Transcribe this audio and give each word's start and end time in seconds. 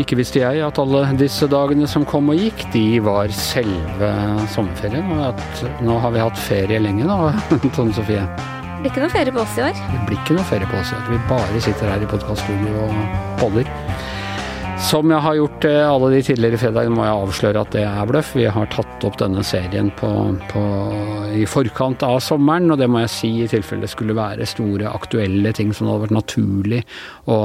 Ikke 0.00 0.16
visste 0.16 0.40
jeg 0.40 0.62
at 0.64 0.78
alle 0.80 1.02
disse 1.20 1.46
dagene 1.52 1.84
som 1.90 2.06
kom 2.08 2.32
og 2.32 2.40
gikk, 2.40 2.64
de 2.72 2.98
var 3.04 3.28
selve 3.36 4.08
sommerferien. 4.54 5.12
Og 5.12 5.28
at 5.28 5.62
nå 5.84 5.98
har 6.00 6.14
vi 6.16 6.24
hatt 6.24 6.40
ferie 6.48 6.80
lenge 6.80 7.04
nå, 7.04 7.18
Tone 7.76 7.92
Sofie. 7.92 8.24
Det 8.80 8.80
blir 8.80 8.90
ikke 8.90 9.04
noe 9.04 9.12
ferie 9.12 9.36
på 9.36 9.44
oss 9.44 9.60
i 9.60 9.64
år. 9.68 9.76
Det 9.92 10.02
blir 10.08 10.18
ikke 10.24 10.38
noe 10.40 10.48
ferie 10.48 10.72
på 10.72 10.80
oss. 10.80 10.96
Vi 11.12 11.20
bare 11.28 11.62
sitter 11.68 11.92
her 11.92 12.04
i 12.04 12.10
podkaststudio 12.10 12.88
og 12.88 12.98
podder. 13.44 13.68
Som 14.94 15.10
jeg 15.10 15.24
har 15.24 15.34
gjort 15.34 15.64
eh, 15.66 15.80
alle 15.90 16.08
de 16.12 16.20
tidligere 16.22 16.58
fredagene, 16.62 16.94
må 16.94 17.02
jeg 17.02 17.22
avsløre 17.24 17.62
at 17.64 17.72
det 17.74 17.80
er 17.82 18.06
bløff. 18.06 18.28
Vi 18.38 18.44
har 18.46 18.68
tatt 18.70 19.02
opp 19.08 19.16
denne 19.18 19.42
serien 19.42 19.88
på, 19.98 20.10
på, 20.52 20.62
i 21.34 21.42
forkant 21.50 22.04
av 22.06 22.20
sommeren, 22.22 22.70
og 22.70 22.78
det 22.78 22.86
må 22.86 23.02
jeg 23.02 23.10
si 23.10 23.30
i 23.42 23.48
tilfelle 23.50 23.90
skulle 23.90 24.14
være 24.14 24.46
store 24.46 24.92
aktuelle 24.94 25.50
ting 25.58 25.74
som 25.74 25.88
det 25.88 25.96
hadde 25.96 26.04
vært 26.06 26.18
naturlig 26.20 26.84
å 27.26 27.40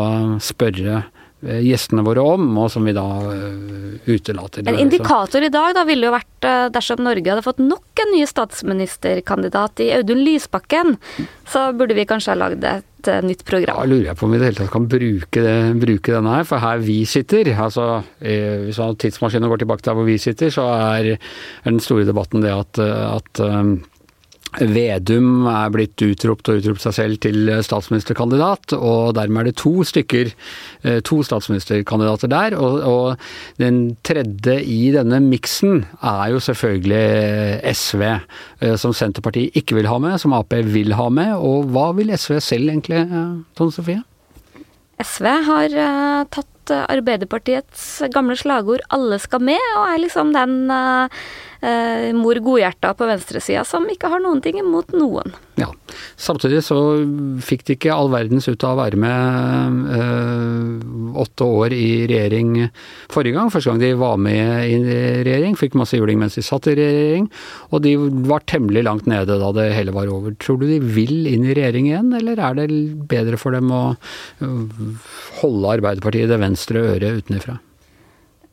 spørre 0.46 1.00
Eh, 1.02 1.19
gjestene 1.40 2.04
våre 2.04 2.24
om, 2.36 2.48
og 2.60 2.68
som 2.72 2.86
vi 2.88 2.94
da 2.96 3.06
uh, 3.24 3.96
utelater. 4.10 4.66
En 4.68 4.80
indikator 4.82 5.44
i 5.46 5.52
dag 5.54 5.76
da 5.78 5.86
ville 5.88 6.10
jo 6.10 6.14
vært 6.14 6.48
uh, 6.48 6.68
dersom 6.74 7.04
Norge 7.06 7.32
hadde 7.32 7.46
fått 7.46 7.62
nok 7.64 8.04
en 8.04 8.12
ny 8.16 8.26
statsministerkandidat 8.28 9.84
i 9.86 9.92
Audun 9.96 10.24
Lysbakken, 10.26 10.98
så 11.50 11.70
burde 11.78 11.96
vi 11.98 12.08
kanskje 12.10 12.34
ha 12.34 12.40
lagd 12.42 12.66
et 12.68 13.12
nytt 13.24 13.46
program. 13.48 13.80
Da 13.80 13.88
lurer 13.88 14.10
jeg 14.10 14.20
på 14.20 14.28
om 14.28 14.34
vi 14.34 14.40
i 14.40 14.42
det 14.42 14.50
hele 14.50 14.60
tatt 14.60 14.74
kan 14.74 14.90
bruke, 14.92 15.44
det, 15.46 15.56
bruke, 15.80 16.16
denne 16.18 16.34
her, 16.36 16.50
for 16.50 16.64
her 16.64 16.82
vi 16.84 16.98
sitter, 17.08 17.54
altså 17.56 18.02
hvis 18.20 18.82
tidsmaskinen 19.00 19.48
går 19.52 19.64
tilbake 19.64 19.86
til 19.86 19.94
der 19.94 20.02
hvor 20.02 20.10
vi 20.10 20.18
sitter, 20.20 20.52
så 20.52 20.68
er, 20.76 21.14
er 21.16 21.72
den 21.72 21.80
store 21.84 22.08
debatten 22.10 22.44
det 22.44 22.52
at, 22.52 22.82
at 22.84 23.44
Vedum 24.58 25.46
er 25.46 25.70
blitt 25.70 26.02
utropt 26.02 26.50
og 26.50 26.58
utropt 26.58 26.82
seg 26.82 26.96
selv 26.96 27.20
til 27.22 27.52
statsministerkandidat, 27.62 28.74
og 28.74 29.14
dermed 29.14 29.44
er 29.44 29.50
det 29.52 29.60
to 29.62 29.86
stykker, 29.86 30.32
eh, 30.82 31.00
to 31.06 31.20
statsministerkandidater 31.24 32.32
der. 32.32 32.58
Og, 32.58 32.82
og 32.82 33.62
den 33.62 33.96
tredje 34.02 34.58
i 34.66 34.90
denne 34.96 35.22
miksen 35.22 35.86
er 36.02 36.34
jo 36.34 36.42
selvfølgelig 36.42 37.62
SV, 37.78 38.06
eh, 38.10 38.76
som 38.82 38.96
Senterpartiet 38.98 39.54
ikke 39.60 39.78
vil 39.78 39.92
ha 39.92 40.00
med, 40.02 40.18
som 40.18 40.34
Ap 40.34 40.50
vil 40.50 40.98
ha 40.98 41.10
med. 41.14 41.36
Og 41.38 41.70
hva 41.70 41.92
vil 42.00 42.10
SV 42.18 42.40
selv 42.42 42.74
egentlig, 42.74 43.06
eh, 43.06 43.36
Tone 43.56 43.76
Sofie? 43.76 44.02
SV 45.00 45.28
har 45.46 45.78
tatt 46.34 46.50
Arbeiderpartiets 46.72 48.02
gamle 48.14 48.38
slagord 48.40 48.82
'alle 48.90 49.20
skal 49.20 49.42
med', 49.42 49.76
og 49.78 49.86
er 49.88 50.04
liksom 50.06 50.34
den 50.34 50.72
eh, 50.72 52.14
mor 52.16 52.40
godhjerta 52.40 52.94
på 52.96 53.08
venstresida 53.10 53.66
som 53.68 53.88
ikke 53.90 54.12
har 54.12 54.22
noen 54.24 54.42
ting 54.44 54.60
imot 54.62 54.94
noen. 54.96 55.34
Ja. 55.60 55.68
Samtidig 56.20 56.62
så 56.64 56.78
fikk 57.44 57.66
de 57.68 57.76
ikke 57.76 57.92
all 57.92 58.12
verdens 58.14 58.48
ut 58.48 58.64
av 58.64 58.78
å 58.78 58.80
være 58.80 59.00
med 59.00 59.80
eh, 59.96 61.20
åtte 61.20 61.48
år 61.48 61.76
i 61.76 61.90
regjering 62.10 62.70
forrige 63.12 63.36
gang. 63.36 63.52
Første 63.52 63.72
gang 63.72 63.82
de 63.82 63.92
var 64.00 64.20
med 64.22 64.70
i 64.70 64.78
regjering, 65.26 65.58
fikk 65.60 65.76
masse 65.80 66.00
juling 66.00 66.20
mens 66.22 66.38
de 66.40 66.46
satt 66.46 66.70
i 66.72 66.78
regjering. 66.80 67.28
Og 67.74 67.84
de 67.84 67.96
var 68.30 68.46
temmelig 68.48 68.86
langt 68.88 69.10
nede 69.10 69.40
da 69.42 69.52
det 69.56 69.72
hele 69.76 69.96
var 69.96 70.12
over. 70.12 70.36
Tror 70.40 70.62
du 70.62 70.68
de 70.70 70.80
vil 70.80 71.28
inn 71.32 71.48
i 71.48 71.56
regjering 71.58 71.90
igjen, 71.90 72.14
eller 72.16 72.40
er 72.40 72.60
det 72.62 72.70
bedre 73.10 73.40
for 73.40 73.56
dem 73.56 73.72
å 73.74 73.84
holde 75.42 75.76
Arbeiderpartiet 75.80 76.28
i 76.28 76.32
det 76.32 76.40
venstre 76.40 76.59
øret 76.68 77.24
utenfra? 77.24 77.60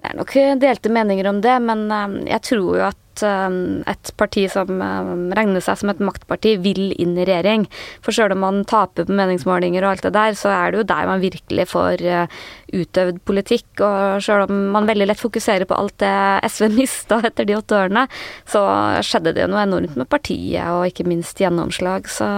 Det 0.07 0.13
er 0.13 0.21
nok 0.21 0.37
delte 0.63 0.93
meninger 0.93 1.27
om 1.27 1.41
det, 1.43 1.57
men 1.67 1.89
um, 1.91 2.13
jeg 2.29 2.43
tror 2.47 2.77
jo 2.79 2.83
at 2.87 3.23
um, 3.27 3.83
et 3.91 4.11
parti 4.21 4.45
som 4.53 4.69
um, 4.71 5.33
regner 5.35 5.65
seg 5.65 5.81
som 5.81 5.91
et 5.91 6.03
maktparti, 6.05 6.53
vil 6.63 6.93
inn 6.95 7.17
i 7.19 7.25
regjering. 7.27 7.65
For 8.05 8.15
sjøl 8.15 8.37
om 8.37 8.45
man 8.45 8.61
taper 8.71 9.09
på 9.09 9.17
meningsmålinger 9.17 9.83
og 9.83 9.97
alt 9.97 10.07
det 10.07 10.13
der, 10.15 10.37
så 10.39 10.53
er 10.55 10.71
det 10.71 10.83
jo 10.83 10.87
der 10.93 11.11
man 11.11 11.25
virkelig 11.25 11.67
får 11.73 12.07
uh, 12.07 12.39
utøvd 12.71 13.19
politikk. 13.27 13.67
Og 13.81 14.23
sjøl 14.23 14.47
om 14.47 14.63
man 14.77 14.87
veldig 14.87 15.11
lett 15.11 15.25
fokuserer 15.25 15.67
på 15.67 15.75
alt 15.75 15.99
det 16.05 16.15
SV 16.53 16.71
mista 16.77 17.19
etter 17.27 17.49
de 17.49 17.59
åtte 17.59 17.81
årene, 17.81 18.07
så 18.47 18.63
skjedde 19.03 19.35
det 19.35 19.43
jo 19.43 19.51
noe 19.57 19.67
enormt 19.67 19.99
med 19.99 20.11
partiet, 20.13 20.71
og 20.71 20.87
ikke 20.87 21.09
minst 21.09 21.43
gjennomslag. 21.43 22.07
Så 22.07 22.31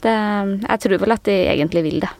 det, 0.00 0.16
jeg 0.64 0.84
tror 0.86 1.00
vel 1.04 1.18
at 1.18 1.28
de 1.28 1.40
egentlig 1.52 1.84
vil 1.90 2.04
det. 2.06 2.16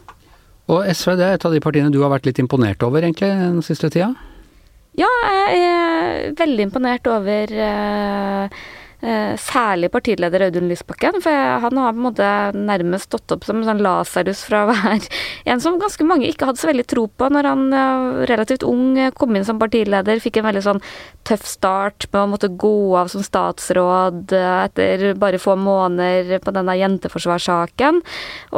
Og 0.70 0.86
SV 0.86 1.16
det 1.18 1.26
er 1.26 1.38
et 1.38 1.46
av 1.48 1.54
de 1.54 1.62
partiene 1.62 1.90
du 1.90 1.98
har 2.04 2.12
vært 2.12 2.28
litt 2.28 2.38
imponert 2.42 2.84
over 2.86 3.02
egentlig 3.02 3.32
den 3.32 3.64
siste 3.66 3.90
tida? 3.90 4.12
Ja, 4.98 5.08
jeg 5.48 5.62
er 5.64 6.34
veldig 6.36 6.66
imponert 6.68 7.08
over 7.08 7.54
uh, 7.56 8.62
særlig 9.02 9.90
partileder 9.90 10.44
Audun 10.46 10.68
Lysbakken. 10.70 11.18
For 11.24 11.34
han 11.64 11.80
har 11.80 11.94
på 11.94 11.98
en 11.98 12.06
måte 12.06 12.28
nærmest 12.54 13.10
stått 13.10 13.34
opp 13.34 13.46
som 13.46 13.58
en 13.58 13.66
sånn 13.66 13.82
Lasarus 13.82 14.44
fra 14.46 14.64
være 14.70 15.00
en 15.50 15.62
som 15.62 15.80
ganske 15.80 16.06
mange 16.06 16.28
ikke 16.30 16.46
hadde 16.48 16.62
så 16.62 16.70
veldig 16.70 16.86
tro 16.90 17.08
på 17.10 17.30
når 17.32 17.48
han 17.50 17.64
relativt 18.30 18.66
ung 18.66 18.94
kom 19.18 19.34
inn 19.36 19.46
som 19.48 19.58
partileder. 19.58 20.22
Fikk 20.22 20.38
en 20.38 20.46
veldig 20.46 20.64
sånn 20.64 20.82
tøff 21.26 21.44
start 21.48 22.06
med 22.12 22.20
å 22.22 22.30
måtte 22.34 22.52
gå 22.62 22.74
av 22.98 23.10
som 23.12 23.24
statsråd 23.26 24.32
etter 24.38 25.12
bare 25.18 25.42
få 25.42 25.56
måneder 25.58 26.38
på 26.42 26.54
denne 26.54 26.78
jenteforsvarssaken. 26.78 28.02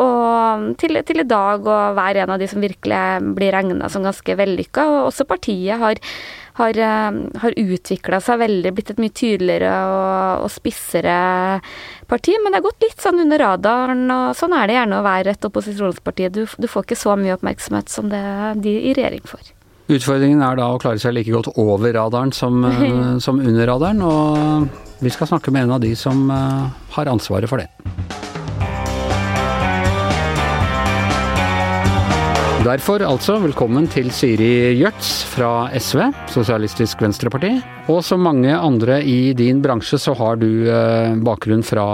Og 0.01 0.71
til, 0.81 1.01
til 1.09 1.25
i 1.25 1.29
dag 1.29 1.65
å 1.67 1.81
være 1.97 2.25
en 2.25 2.35
av 2.35 2.41
de 2.43 2.49
som 2.51 2.63
virkelig 2.63 3.35
blir 3.37 3.55
regna 3.55 3.91
som 3.93 4.05
ganske 4.07 4.39
vellykka. 4.39 4.87
Og 4.91 5.11
også 5.11 5.29
partiet 5.29 5.81
har 5.81 6.01
har, 6.59 6.79
eh, 6.79 7.17
har 7.43 7.59
utvikla 7.59 8.21
seg 8.23 8.39
veldig, 8.39 8.73
blitt 8.75 8.93
et 8.95 9.03
mye 9.03 9.15
tydeligere 9.15 9.73
og, 9.91 10.45
og, 10.45 10.51
spissere 10.55 11.17
parti. 12.11 12.37
Men 12.43 12.53
det 12.53 12.61
har 12.61 12.69
gått 12.69 12.87
litt 12.87 13.03
sånn 13.03 13.25
under 13.25 13.43
radaren, 13.43 14.07
og 14.15 14.39
sånn 14.39 14.55
er 14.57 14.71
det 14.71 14.79
gjerne 14.79 15.01
å 15.01 15.07
være 15.07 15.35
et 15.35 15.51
opposisjonsparti. 15.51 16.31
Du, 16.35 16.45
du 16.47 16.71
får 16.71 16.87
ikke 16.87 17.03
så 17.03 17.19
mye 17.19 17.37
oppmerksomhet 17.39 17.91
som 17.93 18.09
det 18.13 18.25
de 18.63 18.79
i 18.91 18.95
regjering 18.95 19.27
får. 19.27 19.53
Utfordringen 19.95 20.41
er 20.41 20.57
da 20.57 20.71
å 20.73 20.79
klare 20.81 21.03
seg 21.03 21.13
like 21.13 21.33
godt 21.35 21.51
over 21.61 21.93
radaren 21.93 22.33
som, 22.33 22.63
som 23.25 23.43
under 23.43 23.69
radaren, 23.69 24.01
og 24.01 25.03
vi 25.05 25.13
skal 25.13 25.29
snakke 25.29 25.53
med 25.53 25.67
en 25.67 25.77
av 25.77 25.83
de 25.85 25.93
som 25.99 26.31
eh, 26.31 26.69
har 26.97 27.11
ansvaret 27.13 27.51
for 27.51 27.61
det. 27.61 28.24
Derfor 32.65 33.03
altså 33.05 33.35
velkommen 33.43 33.85
til 33.93 34.07
Siri 34.15 34.73
Gjørts 34.79 35.09
fra 35.29 35.67
SV, 35.77 36.01
Sosialistisk 36.33 37.03
Venstreparti. 37.05 37.51
Og 37.93 37.99
som 38.07 38.23
mange 38.25 38.55
andre 38.57 39.03
i 39.05 39.35
din 39.37 39.59
bransje 39.61 39.99
så 40.01 40.15
har 40.17 40.39
du 40.41 40.65
eh, 40.73 41.13
bakgrunn 41.27 41.61
fra 41.61 41.85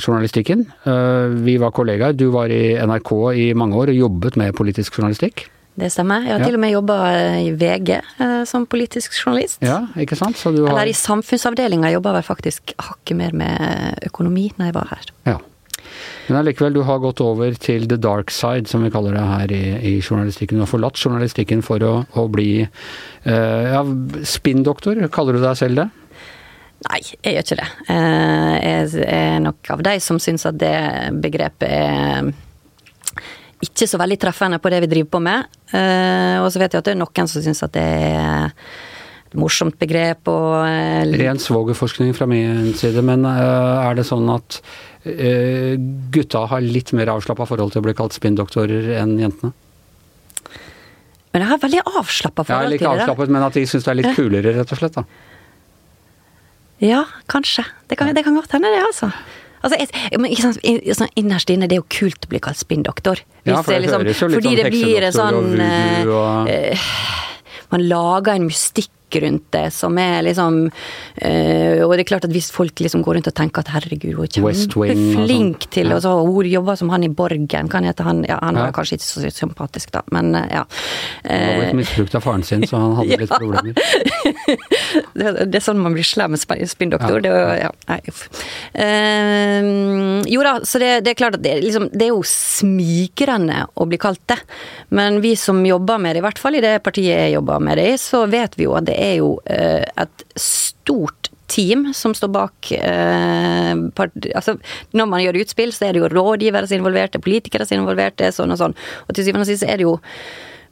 journalistikken. 0.00 0.64
Eh, 0.82 1.36
vi 1.46 1.54
var 1.62 1.70
kollegaer. 1.76 2.16
Du 2.18 2.32
var 2.34 2.50
i 2.50 2.74
NRK 2.82 3.12
i 3.38 3.44
mange 3.54 3.78
år 3.78 3.92
og 3.92 4.00
jobbet 4.00 4.40
med 4.42 4.56
politisk 4.58 4.98
journalistikk. 4.98 5.44
Det 5.78 5.92
stemmer. 5.94 6.26
Jeg 6.26 6.34
har 6.34 6.42
ja. 6.42 6.48
til 6.50 6.58
og 6.58 6.64
med 6.64 6.74
jobba 6.74 6.96
i 7.38 7.52
VG 7.60 7.92
eh, 8.00 8.42
som 8.50 8.66
politisk 8.66 9.14
journalist. 9.20 9.62
Ja, 9.62 9.84
ikke 10.02 10.18
sant? 10.18 10.42
Har... 10.42 10.58
Eller 10.64 10.90
i 10.90 10.96
samfunnsavdelinga 10.98 11.94
jobba 11.94 12.16
jeg 12.18 12.26
faktisk 12.32 12.74
hakket 12.74 13.22
mer 13.22 13.38
med 13.38 14.02
økonomi 14.10 14.48
når 14.56 14.72
jeg 14.72 14.78
var 14.80 14.90
her. 14.96 15.14
Ja. 15.30 15.38
Men 16.28 16.42
allikevel, 16.42 16.74
du 16.76 16.82
har 16.84 17.00
gått 17.00 17.22
over 17.24 17.54
til 17.56 17.86
the 17.88 17.96
dark 17.96 18.30
side, 18.34 18.68
som 18.68 18.82
vi 18.84 18.90
kaller 18.92 19.16
det 19.16 19.24
her 19.24 19.52
i, 19.54 19.62
i 19.80 19.92
journalistikken. 20.02 20.58
Du 20.58 20.64
har 20.66 20.68
forlatt 20.68 21.00
journalistikken 21.00 21.62
for 21.64 21.80
å, 21.84 21.94
å 22.20 22.26
bli 22.28 22.50
uh, 22.66 23.64
ja, 23.72 23.80
spinndoktor, 24.28 25.00
kaller 25.14 25.38
du 25.38 25.40
deg 25.46 25.56
selv 25.56 25.80
det? 25.80 25.86
Nei, 26.88 27.00
jeg 27.24 27.32
gjør 27.32 27.46
ikke 27.46 27.58
det. 27.62 27.70
Uh, 27.88 28.52
jeg 28.60 29.06
er 29.08 29.40
nok 29.42 29.72
av 29.72 29.86
de 29.88 29.96
som 30.04 30.20
syns 30.22 30.44
at 30.50 30.60
det 30.60 30.76
begrepet 31.24 31.72
er 31.72 32.28
ikke 33.64 33.88
så 33.90 33.98
veldig 33.98 34.20
treffende 34.22 34.60
på 34.62 34.70
det 34.70 34.84
vi 34.84 34.92
driver 34.92 35.10
på 35.16 35.22
med. 35.24 35.48
Uh, 35.72 36.44
og 36.44 36.52
så 36.52 36.60
vet 36.60 36.76
jeg 36.76 36.84
at 36.84 36.92
det 36.92 36.94
er 36.94 37.00
noen 37.00 37.32
som 37.32 37.42
syns 37.42 37.64
at 37.64 37.72
det 37.74 37.88
er 38.12 38.52
morsomt 39.36 39.76
begrep 39.80 40.28
og 40.32 40.64
Ren 41.18 41.40
svogerforskning 41.42 42.14
fra 42.16 42.28
min 42.30 42.72
side, 42.78 43.02
men 43.04 43.26
er 43.28 43.98
det 43.98 44.06
sånn 44.08 44.30
at 44.32 44.62
Eh, 45.08 45.78
gutta 46.10 46.42
har 46.50 46.60
litt 46.60 46.92
mer 46.96 47.10
avslappa 47.12 47.46
forhold 47.46 47.72
til 47.72 47.82
å 47.82 47.86
bli 47.86 47.94
kalt 47.96 48.16
spinndoktorer 48.16 48.90
enn 48.98 49.14
jentene? 49.20 49.54
Men 51.32 51.44
jeg 51.44 51.50
har 51.52 51.60
veldig 51.62 51.82
avslappa 51.86 52.44
forhold 52.44 52.72
til 52.72 52.78
det. 52.78 52.82
Ja, 52.82 52.92
like 52.92 53.04
avslappet, 53.04 53.32
men 53.32 53.46
at 53.46 53.56
de 53.56 53.64
syns 53.68 53.86
det 53.86 53.92
er 53.92 53.98
litt 54.00 54.16
kulere, 54.16 54.54
rett 54.56 54.72
og 54.74 54.80
slett, 54.80 54.98
da. 54.98 55.04
Ja, 56.82 57.02
kanskje. 57.30 57.64
Det 57.90 57.98
kan, 58.00 58.10
det 58.14 58.24
kan 58.26 58.36
godt 58.38 58.54
hende, 58.56 58.72
det, 58.74 58.82
altså. 58.86 59.10
Altså, 59.58 59.78
jeg, 59.80 60.18
men, 60.22 60.34
sant, 60.38 60.60
sånn, 60.94 61.14
Innerst 61.18 61.50
inne, 61.50 61.66
det 61.70 61.78
er 61.78 61.82
jo 61.82 61.88
kult 61.90 62.26
å 62.26 62.32
bli 62.32 62.40
kalt 62.42 62.60
spinndoktor. 62.60 63.22
Ja, 63.42 63.62
for 63.62 63.74
det, 63.74 63.80
liksom, 63.86 64.04
høres 64.04 64.22
jo 64.22 64.28
litt 64.34 64.44
sånn 64.44 64.60
heksedoktor 64.66 65.16
sånn, 65.18 65.38
og 65.38 65.48
voodoo 66.04 66.20
og 66.20 67.72
Man 67.74 67.84
lager 67.90 68.38
en 68.38 68.46
mystikk 68.48 68.92
rundt 69.16 69.46
det 69.54 69.72
som 69.72 69.98
er 69.98 70.22
liksom 70.26 70.58
øh, 70.68 71.86
Og 71.86 71.92
det 71.94 72.00
er 72.04 72.08
klart 72.08 72.26
at 72.28 72.34
hvis 72.34 72.50
folk 72.52 72.80
liksom 72.80 73.02
går 73.02 73.18
rundt 73.18 73.30
og 73.30 73.34
tenker 73.34 73.64
at 73.64 73.72
herregud, 73.72 74.14
hun 74.14 74.24
er 74.26 74.32
kjempeflink 74.34 75.64
sånn. 75.64 75.72
til 75.72 75.92
og 75.92 76.02
så 76.04 76.14
Hun 76.26 76.46
jobber 76.46 76.78
som 76.80 76.92
han 76.92 77.04
i 77.04 77.08
Borgen, 77.08 77.68
kan 77.68 77.84
hete 77.84 78.06
han 78.06 78.24
Ja, 78.28 78.38
han 78.42 78.58
var 78.58 78.70
ja. 78.70 78.76
kanskje 78.76 78.98
ikke 78.98 79.08
så 79.08 79.30
sympatisk, 79.32 79.92
da, 79.94 80.02
men 80.12 80.34
uh, 80.34 80.44
ja. 80.50 80.64
Han 81.24 81.46
var 81.48 81.62
blitt 81.62 81.78
misbrukt 81.82 82.14
av 82.18 82.24
faren 82.24 82.42
sin, 82.42 82.66
så 82.68 82.80
han 82.80 82.96
hadde 82.98 83.12
ja. 83.14 83.20
litt 83.22 83.34
problemer. 83.34 83.74
det 85.18 85.58
er 85.58 85.64
sånn 85.64 85.80
man 85.82 85.96
blir 85.96 86.06
slem 86.06 86.36
spinndoktor. 86.38 87.24
Ja. 87.24 87.68
ja. 87.68 87.70
Uh, 88.74 90.24
jo 90.28 90.44
da, 90.44 90.58
så 90.64 90.80
det, 90.82 90.92
det, 91.06 91.14
er 91.14 91.20
klart 91.20 91.38
at 91.38 91.44
det, 91.44 91.58
liksom, 91.64 91.88
det 91.92 92.08
er 92.08 92.12
jo 92.14 92.24
smigrende 92.26 93.64
å 93.74 93.88
bli 93.88 94.00
kalt 94.00 94.22
det. 94.30 94.38
Men 94.94 95.22
vi 95.24 95.34
som 95.38 95.60
jobber 95.66 96.00
med 96.02 96.16
det, 96.16 96.22
i 96.22 96.26
hvert 96.28 96.42
fall 96.42 96.58
i 96.58 96.64
det 96.64 96.78
partiet 96.84 97.26
jeg 97.26 97.36
jobber 97.36 97.64
med 97.64 97.80
det 97.80 97.88
i, 97.94 97.98
så 98.00 98.24
vet 98.30 98.58
vi 98.58 98.68
jo 98.68 98.76
at 98.78 98.88
det 98.88 98.98
er 98.98 99.18
jo 99.20 99.34
uh, 99.44 99.84
et 99.84 100.28
stort 100.38 101.32
team 101.48 101.92
som 101.96 102.14
står 102.14 102.28
bak 102.28 102.72
eh, 102.76 103.72
altså, 104.36 104.56
Når 104.92 105.06
man 105.08 105.22
gjør 105.22 105.40
utspill, 105.42 105.72
så 105.72 105.88
er 105.88 105.96
det 105.96 106.02
jo 106.02 106.10
rådgivere 106.12 106.68
som 106.68 106.76
er 106.76 106.82
involvert, 106.82 107.14
det 107.14 107.22
er 107.22 107.24
politikere 107.24 107.66
som 107.66 107.78
er 107.78 107.82
involvert, 107.82 108.18
det 108.20 108.28
er 108.28 108.36
sånn 108.36 108.52
og 108.52 108.60
sånn. 108.60 108.76
Og 109.06 109.16
til 109.16 109.26
syvende 109.26 109.46
og 109.46 109.50
sist 109.50 109.64
er 109.64 109.80
det 109.80 109.88
jo 109.88 109.96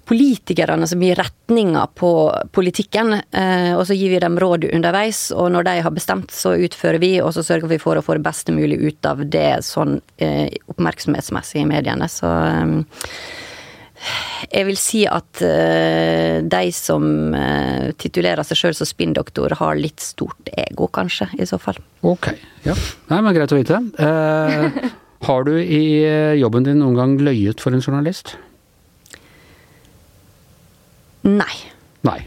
politikerne 0.06 0.86
som 0.86 1.02
gir 1.02 1.18
retninga 1.18 1.86
på 1.98 2.10
politikken, 2.54 3.16
eh, 3.30 3.72
og 3.74 3.82
så 3.88 3.96
gir 3.98 4.12
vi 4.14 4.20
dem 4.22 4.38
råd 4.38 4.68
underveis. 4.70 5.32
Og 5.34 5.50
når 5.50 5.66
de 5.66 5.74
har 5.82 5.94
bestemt, 5.94 6.30
så 6.30 6.54
utfører 6.54 7.00
vi, 7.02 7.16
og 7.22 7.32
så 7.34 7.42
sørger 7.46 7.72
vi 7.74 7.80
for 7.82 7.98
å 7.98 8.04
få 8.06 8.18
det 8.18 8.26
beste 8.26 8.54
mulig 8.54 8.78
ut 8.84 9.08
av 9.10 9.24
det 9.26 9.64
sånn 9.66 9.98
eh, 10.22 10.46
oppmerksomhetsmessig 10.70 11.64
i 11.64 11.66
mediene. 11.66 12.06
Så 12.12 12.30
eh, 12.30 13.02
jeg 14.52 14.68
vil 14.68 14.78
si 14.78 15.02
at 15.08 15.40
de 15.40 16.64
som 16.76 17.06
titulerer 17.96 18.44
seg 18.44 18.58
sjøl 18.60 18.74
som 18.76 18.86
spinndoktor, 18.90 19.54
har 19.56 19.80
litt 19.80 20.04
stort 20.04 20.50
ego, 20.52 20.90
kanskje, 20.92 21.30
i 21.40 21.48
så 21.48 21.56
fall. 21.58 21.80
Ok, 22.04 22.28
ja. 22.68 22.76
Nei, 23.08 23.22
men 23.24 23.32
greit 23.34 23.56
å 23.56 23.58
vite. 23.58 23.80
Eh, 23.96 24.90
har 25.26 25.48
du 25.48 25.54
i 25.56 25.80
jobben 26.36 26.68
din 26.68 26.84
noen 26.84 27.00
gang 27.00 27.16
løyet 27.24 27.64
for 27.64 27.72
en 27.72 27.80
journalist? 27.80 28.36
Nei. 31.26 31.54
Nei. 32.06 32.20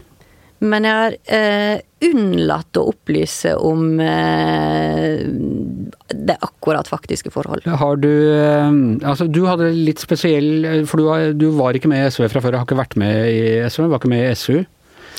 Men 0.60 0.84
jeg 0.84 0.92
har 0.92 1.14
eh, 1.32 1.78
unnlatt 2.04 2.76
å 2.76 2.82
opplyse 2.90 3.54
om 3.64 3.94
eh, 4.04 5.22
det 6.12 6.36
akkurat 6.36 6.88
faktiske 6.88 7.32
forhold. 7.32 7.64
Har 7.64 7.96
du 8.02 8.10
eh, 8.10 8.68
Altså, 9.08 9.24
du 9.24 9.40
hadde 9.48 9.70
litt 9.72 10.02
spesiell 10.02 10.84
For 10.88 11.00
du, 11.00 11.06
var, 11.08 11.30
du 11.32 11.48
var 11.56 11.76
ikke 11.76 11.88
med 11.90 12.04
i 12.04 12.12
SV 12.12 12.28
fra 12.28 12.44
før, 12.44 12.60
har 12.60 12.68
ikke 12.68 12.80
vært 12.82 12.98
med 13.00 13.32
i 13.32 13.40
SV, 13.64 13.88
var 13.88 14.02
ikke 14.02 14.12
med 14.12 14.26
i 14.26 14.36
SU? 14.36 14.60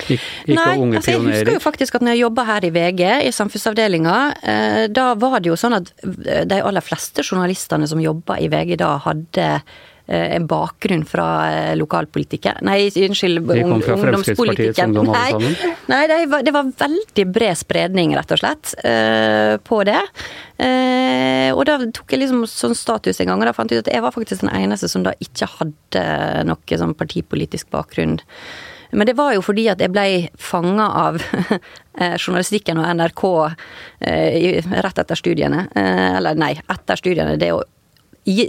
Gikk, 0.07 0.22
gikk 0.48 0.56
Nei, 0.56 0.77
altså 0.98 1.12
jeg 1.12 1.22
husker 1.25 1.56
jo 1.57 1.62
faktisk 1.62 1.98
at 1.98 2.06
når 2.06 2.16
jeg 2.16 2.22
jobba 2.24 2.45
her 2.48 2.66
i 2.66 2.72
VG, 2.74 3.01
i 3.27 3.34
samfunnsavdelinga, 3.36 4.18
eh, 4.54 4.84
da 4.94 5.12
var 5.19 5.42
det 5.42 5.51
jo 5.51 5.57
sånn 5.60 5.75
at 5.81 5.92
de 6.01 6.62
aller 6.62 6.86
fleste 6.86 7.25
journalistene 7.25 7.89
som 7.89 8.01
jobba 8.01 8.38
i 8.42 8.48
VG 8.50 8.77
da, 8.81 8.95
hadde 9.04 9.50
Eh, 9.51 9.81
en 10.07 10.48
bakgrunn 10.50 11.06
fra 11.07 11.25
lokalpolitiker 11.77 11.92
lokalpolitikken 12.01 12.65
Nei, 12.65 12.89
unnskyld, 12.89 13.42
De 13.48 13.63
kom 13.63 13.81
fra 13.81 13.98
Fremskrittspartiets 13.98 14.80
ungdom 14.80 15.09
alle 15.09 15.30
sammen? 15.31 15.56
Nei, 15.92 16.07
det 16.07 16.19
var, 16.31 16.44
det 16.44 16.53
var, 16.56 16.71
veldig 16.81 17.25
bred 17.33 17.57
spredning, 17.57 18.15
rett 18.18 18.31
og 18.31 18.42
slett, 18.42 18.74
eh, 18.83 19.57
på 19.62 19.83
det. 19.88 20.01
Og 21.51 21.63
da 21.68 21.77
tok 21.94 22.13
jeg 22.13 22.21
liksom 22.21 22.44
sånn 22.50 22.75
status 22.77 23.19
en 23.21 23.31
gang, 23.31 23.42
og 23.42 23.50
da 23.50 23.53
fant 23.56 23.71
jeg 23.71 23.81
ut 23.81 23.88
at 23.88 23.95
jeg 23.95 24.03
var 24.03 24.13
faktisk 24.13 24.44
den 24.45 24.53
eneste 24.53 24.89
som 24.92 25.06
da 25.06 25.15
ikke 25.24 25.50
hadde 25.57 26.03
noe 26.48 26.77
sånn 26.83 26.94
partipolitisk 26.98 27.71
bakgrunn. 27.74 28.19
Men 28.92 29.07
det 29.07 29.15
var 29.18 29.33
jo 29.33 29.44
fordi 29.44 29.65
at 29.71 29.81
jeg 29.81 29.92
ble 29.94 30.06
fanga 30.39 30.88
av 31.07 31.19
journalistikken 32.24 32.81
og 32.81 32.89
NRK 33.00 33.24
rett 34.86 35.03
etter 35.03 35.19
studiene. 35.19 35.65
Eller 35.75 36.38
nei, 36.39 36.53
etter 36.62 37.00
studiene. 37.00 37.38
Det 37.39 37.53
å 37.56 37.63
i, 38.29 38.44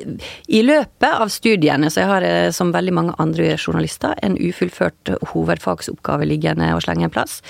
i, 0.49 0.61
løpet 0.67 1.09
av 1.09 1.31
studiene, 1.33 1.89
så 1.91 2.03
jeg 2.03 2.11
har 2.11 2.27
eh, 2.27 2.51
som 2.53 2.75
veldig 2.75 2.93
mange 2.93 3.15
andre 3.23 3.55
journalister 3.57 4.19
en 4.23 4.37
ufullført 4.37 5.15
hovedfagsoppgave 5.33 6.29
liggende 6.29 6.75
og 6.77 6.85
slenge 6.85 7.09
en 7.09 7.15
plass. 7.15 7.41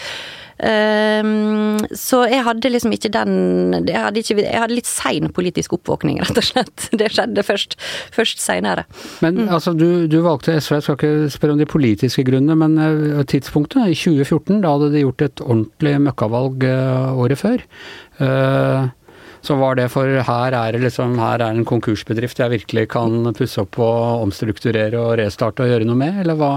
Um, 0.63 1.81
så 1.97 2.21
jeg 2.31 2.45
hadde 2.47 2.71
liksom 2.71 2.93
ikke 2.95 3.09
den 3.11 3.33
Jeg 3.89 3.99
hadde, 3.99 4.21
ikke, 4.21 4.37
jeg 4.45 4.61
hadde 4.63 4.77
litt 4.77 4.87
sein 4.87 5.27
politisk 5.35 5.75
oppvåkning, 5.75 6.21
rett 6.23 6.39
og 6.39 6.47
slett. 6.47 6.87
Det 7.01 7.09
skjedde 7.11 7.43
først, 7.43 7.75
først 8.15 8.39
seinere. 8.39 8.85
Men 9.25 9.41
mm. 9.41 9.49
altså, 9.57 9.73
du, 9.75 10.07
du, 10.07 10.21
valgte 10.23 10.55
SV, 10.61 10.77
jeg 10.79 10.87
skal 10.87 10.99
ikke 11.01 11.33
spørre 11.35 11.57
om 11.57 11.63
de 11.63 11.67
politiske 11.67 12.23
grunnene, 12.29 12.55
men 12.63 12.79
uh, 12.79 13.25
tidspunktet, 13.27 13.91
i 13.91 13.99
2014, 13.99 14.63
da 14.63 14.77
hadde 14.77 14.93
de 14.95 15.03
gjort 15.03 15.27
et 15.27 15.43
ordentlig 15.43 15.97
møkkavalg 16.07 16.69
uh, 16.69 17.23
året 17.25 17.43
før. 17.43 17.67
Uh, 18.23 18.93
så 19.43 19.57
var 19.59 19.77
det 19.79 19.89
for 19.91 20.07
her 20.07 20.55
er 20.55 20.75
det 20.75 20.85
liksom, 20.85 21.17
her 21.19 21.43
er 21.43 21.51
en 21.51 21.67
konkursbedrift 21.67 22.39
jeg 22.39 22.53
virkelig 22.53 22.87
kan 22.95 23.33
pusse 23.35 23.63
opp 23.63 23.79
og 23.83 24.23
omstrukturere 24.23 24.99
og 25.01 25.17
restarte 25.19 25.65
og 25.65 25.73
gjøre 25.73 25.89
noe 25.89 25.99
med, 25.99 26.21
eller 26.23 26.39
hva, 26.39 26.53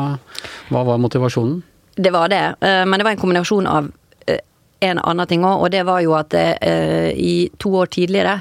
hva 0.69 0.83
var 0.85 1.01
motivasjonen? 1.01 1.63
Det 1.95 2.11
var 2.13 2.29
det, 2.29 2.43
eh, 2.61 2.83
men 2.85 2.99
det 2.99 3.07
var 3.07 3.15
en 3.15 3.23
kombinasjon 3.23 3.69
av 3.71 3.89
eh, 4.27 4.41
en 4.85 5.01
annen 5.01 5.31
ting 5.31 5.45
òg, 5.47 5.65
og 5.65 5.73
det 5.73 5.85
var 5.87 6.03
jo 6.05 6.13
at 6.17 6.35
jeg 6.37 6.59
eh, 6.61 7.11
i 7.15 7.35
to 7.61 7.73
år 7.81 7.89
tidligere 7.95 8.39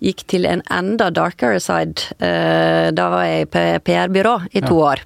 gikk 0.00 0.22
til 0.32 0.46
en 0.48 0.62
enda 0.72 1.10
darkere 1.12 1.58
side. 1.60 2.14
Da 2.16 3.08
var 3.12 3.26
jeg 3.26 3.42
i 3.42 3.80
PR-byrå 3.84 4.32
i 4.48 4.62
to 4.64 4.78
ja. 4.78 4.94
år. 4.94 5.02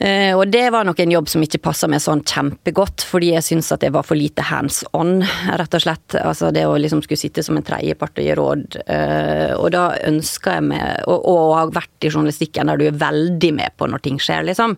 Eh, 0.00 0.32
og 0.32 0.48
det 0.48 0.64
var 0.72 0.86
nok 0.88 1.00
en 1.02 1.12
jobb 1.12 1.28
som 1.28 1.42
ikke 1.44 1.60
passa 1.60 1.88
meg 1.90 2.00
sånn 2.00 2.22
kjempegodt, 2.24 3.04
fordi 3.04 3.34
jeg 3.34 3.44
syns 3.44 3.68
at 3.74 3.82
det 3.84 3.92
var 3.92 4.06
for 4.08 4.16
lite 4.16 4.46
hands 4.48 4.80
on, 4.96 5.20
rett 5.60 5.76
og 5.76 5.84
slett. 5.84 6.16
Altså 6.16 6.48
det 6.56 6.64
å 6.64 6.78
liksom 6.80 7.02
skulle 7.04 7.20
sitte 7.20 7.44
som 7.44 7.58
en 7.60 7.66
tredjepart 7.66 8.16
og 8.16 8.24
gi 8.24 8.36
råd. 8.38 8.78
Eh, 8.86 9.52
og 9.58 9.68
da 9.76 9.84
ønska 10.08 10.56
jeg 10.56 10.68
meg 10.70 10.78
Og, 11.10 11.24
og 11.28 11.52
ha 11.56 11.62
vært 11.72 12.06
i 12.06 12.10
journalistikken 12.10 12.70
der 12.70 12.78
du 12.80 12.86
er 12.86 12.96
veldig 12.98 13.50
med 13.56 13.76
på 13.76 13.88
når 13.90 14.02
ting 14.04 14.18
skjer, 14.22 14.44
liksom. 14.48 14.76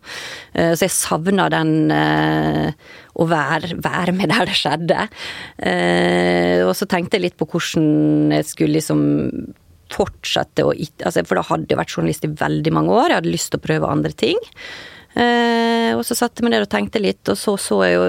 Eh, 0.55 0.73
så 0.75 0.87
jeg 0.87 0.95
savna 0.95 1.49
den 1.53 1.73
å 1.93 3.25
være, 3.29 3.77
være, 3.83 4.15
med 4.17 4.31
der 4.33 4.49
det 4.49 4.57
skjedde. 4.57 5.05
Og 6.67 6.73
så 6.77 6.87
tenkte 6.89 7.19
jeg 7.19 7.27
litt 7.27 7.37
på 7.39 7.47
hvordan 7.51 8.33
jeg 8.33 8.47
skulle 8.49 8.79
liksom 8.79 9.03
fortsette 9.93 10.65
å 10.65 10.73
altså 10.73 11.25
For 11.29 11.39
da 11.39 11.45
hadde 11.51 11.69
jeg 11.71 11.81
vært 11.81 11.97
journalist 11.97 12.25
i 12.27 12.33
veldig 12.41 12.73
mange 12.75 12.97
år, 12.97 13.11
jeg 13.11 13.21
hadde 13.21 13.35
lyst 13.35 13.53
til 13.53 13.61
å 13.61 13.67
prøve 13.67 13.93
andre 13.93 14.15
ting. 14.17 14.41
Eh, 15.12 15.93
og 15.93 16.06
så 16.09 16.17
satte 16.17 16.41
jeg 16.41 16.47
meg 16.47 16.55
ned 16.55 16.64
og 16.64 16.70
tenkte 16.73 17.03
litt, 17.03 17.20
og 17.29 17.37
så 17.37 17.59
så 17.61 17.82
jeg 17.85 17.99
jo 17.99 18.06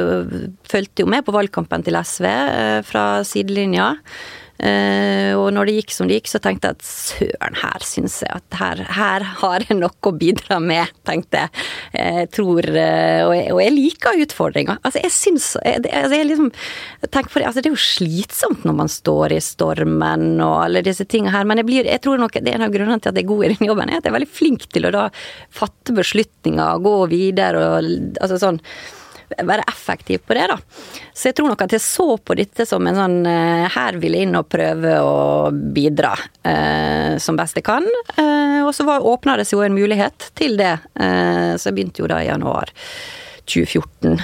Fulgte 0.71 1.03
jo 1.03 1.09
med 1.11 1.25
på 1.27 1.33
valgkampen 1.35 1.83
til 1.85 1.97
SV 2.00 2.27
eh, 2.29 2.79
fra 2.88 3.05
sidelinja. 3.27 3.91
Uh, 4.61 5.33
og 5.33 5.47
når 5.55 5.67
det 5.67 5.73
gikk 5.79 5.94
som 5.95 6.07
det 6.07 6.19
gikk, 6.19 6.29
så 6.29 6.39
tenkte 6.44 6.69
jeg 6.69 6.77
at 6.77 6.85
søren, 6.85 7.57
her 7.57 7.83
syns 7.83 8.19
jeg 8.21 8.29
at 8.38 8.57
her, 8.59 8.83
her, 8.95 9.25
har 9.41 9.65
jeg 9.65 9.79
noe 9.79 9.89
å 9.89 10.13
bidra 10.15 10.59
med, 10.61 10.94
tenkte 11.09 11.41
jeg. 11.41 11.65
Jeg 11.97 12.29
tror 12.38 12.69
uh, 12.69 13.21
og, 13.25 13.33
jeg, 13.33 13.50
og, 13.50 13.61
jeg, 13.63 13.73
liker 13.75 14.23
utfordringer. 14.27 14.79
Altså, 14.85 15.01
jeg 15.01 15.15
syns 15.15 15.50
altså, 15.57 16.13
jeg 16.19 16.29
liksom, 16.29 16.53
det, 17.01 17.25
altså, 17.25 17.57
det 17.59 17.65
er 17.65 17.73
jo 17.73 17.81
slitsomt 17.81 18.63
når 18.67 18.79
man 18.83 18.94
står 18.94 19.35
i 19.35 19.41
stormen 19.44 20.38
og 20.38 20.57
alle 20.67 20.85
disse 20.85 21.07
tingene 21.09 21.33
her, 21.33 21.49
men 21.49 21.63
jeg, 21.63 21.69
blir, 21.71 21.89
jeg 21.89 22.06
tror 22.06 22.21
nok 22.21 22.37
det 22.37 22.54
er 22.54 22.61
en 22.61 22.68
av 22.69 22.73
grunnene 22.78 23.01
til 23.01 23.11
at 23.11 23.19
jeg 23.19 23.25
er 23.25 23.33
god 23.33 23.47
i 23.47 23.54
den 23.56 23.71
jobben, 23.71 23.89
er 23.89 23.99
at 23.99 24.06
jeg 24.06 24.13
er 24.13 24.19
veldig 24.21 24.33
flink 24.37 24.68
til 24.69 24.87
å 24.87 24.94
da 24.94 25.07
fatte 25.54 25.97
beslutninger, 25.97 26.83
gå 26.85 26.97
videre 27.11 27.71
og 27.73 27.95
altså 28.21 28.39
sånn 28.45 28.61
være 29.30 29.65
effektiv 29.69 30.23
på 30.27 30.37
det, 30.37 30.45
da. 30.51 30.57
Så 31.13 31.30
jeg 31.30 31.37
tror 31.37 31.51
nok 31.51 31.63
at 31.65 31.75
jeg 31.75 31.83
så 31.83 32.07
på 32.18 32.37
dette 32.37 32.65
som 32.69 32.85
en 32.87 32.97
sånn 32.97 33.18
eh, 33.30 33.65
Her 33.73 33.97
vil 34.01 34.18
jeg 34.18 34.27
inn 34.27 34.37
og 34.39 34.49
prøve 34.51 34.95
å 35.01 35.51
bidra 35.51 36.13
eh, 36.45 37.19
som 37.23 37.39
best 37.39 37.59
jeg 37.59 37.68
kan. 37.68 37.85
Eh, 38.18 38.61
og 38.63 38.73
så 38.75 38.87
åpna 38.87 39.37
det 39.39 39.47
seg 39.49 39.59
jo 39.59 39.68
en 39.68 39.77
mulighet 39.77 40.31
til 40.37 40.57
det. 40.59 40.75
Eh, 40.95 41.53
så 41.57 41.69
jeg 41.69 41.77
begynte 41.80 42.03
jo 42.03 42.09
da 42.11 42.21
i 42.23 42.30
januar 42.30 42.73
2014. 43.45 44.19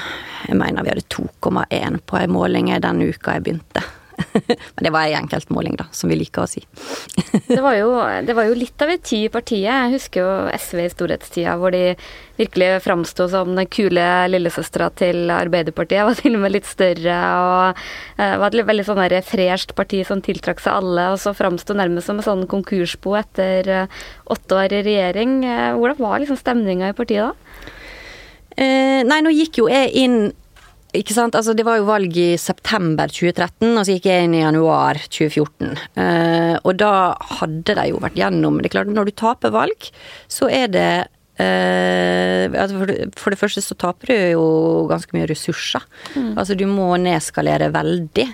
Jeg 0.50 0.58
mener 0.58 0.86
vi 0.86 0.94
hadde 0.94 1.08
2,1 1.12 2.02
på 2.08 2.20
ei 2.20 2.28
måling 2.32 2.72
den 2.82 3.08
uka 3.10 3.38
jeg 3.38 3.48
begynte. 3.48 3.84
Men 4.76 4.86
det 4.86 4.92
var 4.94 5.08
ei 5.08 5.16
enkeltmåling, 5.18 5.76
da, 5.80 5.88
som 5.96 6.12
vi 6.12 6.18
liker 6.20 6.44
å 6.44 6.50
si. 6.50 6.62
det, 7.48 7.60
var 7.64 7.76
jo, 7.78 7.92
det, 8.26 8.36
var 8.38 8.50
jo, 8.50 8.58
litt 8.58 8.82
av 8.84 8.92
et 8.94 9.04
tid 9.06 9.28
i 9.28 9.32
partiet. 9.34 9.68
Jeg 9.70 9.94
husker 9.96 10.26
jo 10.26 10.34
SV 10.56 10.82
i 10.84 10.90
storhetstida, 10.94 11.56
hvor 11.60 11.74
de 11.76 11.96
virkelig 12.40 12.70
framsto 12.86 13.28
som 13.32 13.52
den 13.58 13.68
kule 13.72 14.06
lillesøstera 14.32 14.90
til 15.00 15.32
Arbeiderpartiet. 15.34 16.06
Var 16.08 16.20
til 16.20 16.38
og 16.38 16.46
med 16.46 16.56
litt 16.56 16.70
større 16.70 17.18
og 17.40 17.82
uh, 18.20 18.36
var 18.42 18.50
et 18.50 18.70
veldig 18.70 18.88
sånn 18.88 19.04
fresht 19.28 19.76
parti 19.78 20.04
som 20.08 20.24
tiltrakk 20.24 20.64
seg 20.64 20.80
alle. 20.80 21.10
Og 21.14 21.22
så 21.24 21.36
framsto 21.38 21.76
nærmest 21.78 22.10
som 22.10 22.22
en 22.22 22.28
sånn 22.28 22.48
konkursbo 22.52 23.18
etter 23.20 23.74
uh, 23.86 24.00
åtte 24.32 24.60
år 24.60 24.80
i 24.80 24.84
regjering. 24.88 25.42
Uh, 25.48 25.74
hvordan 25.80 26.04
var 26.04 26.24
liksom 26.24 26.40
stemninga 26.40 26.94
i 26.94 26.98
partiet 26.98 27.30
da? 27.30 27.76
nei, 28.60 29.22
nå 29.24 29.32
gikk 29.32 29.62
jo 29.62 29.70
jeg 29.72 29.88
inn 29.96 30.16
ikke 30.98 31.14
sant, 31.14 31.36
altså 31.38 31.54
Det 31.54 31.66
var 31.68 31.78
jo 31.78 31.88
valg 31.90 32.16
i 32.18 32.32
september 32.42 33.12
2013, 33.12 33.78
og 33.78 33.84
så 33.86 33.96
gikk 33.96 34.08
jeg 34.10 34.26
inn 34.26 34.36
i 34.38 34.42
januar 34.42 34.98
2014. 35.06 35.76
Uh, 35.94 36.02
eh, 36.02 36.56
og 36.64 36.80
da 36.82 36.94
hadde 37.40 37.76
de 37.78 37.86
jo 37.92 38.02
vært 38.02 38.18
gjennom 38.18 38.58
Det 38.60 38.72
er 38.72 38.76
klart, 38.80 38.94
når 38.94 39.10
du 39.10 39.16
taper 39.22 39.54
valg, 39.54 39.90
så 40.32 40.50
er 40.50 40.72
det 40.74 40.90
for, 41.40 43.32
det, 43.32 43.40
første 43.40 43.62
så 43.64 43.76
taper 43.80 44.12
du 44.12 44.16
jo 44.34 44.44
ganske 44.90 45.14
mye 45.16 45.28
ressurser. 45.30 45.86
Mm. 46.16 46.34
Altså 46.36 46.58
du 46.60 46.66
må 46.68 46.92
nedskalere 47.00 47.70
veldig. 47.74 48.26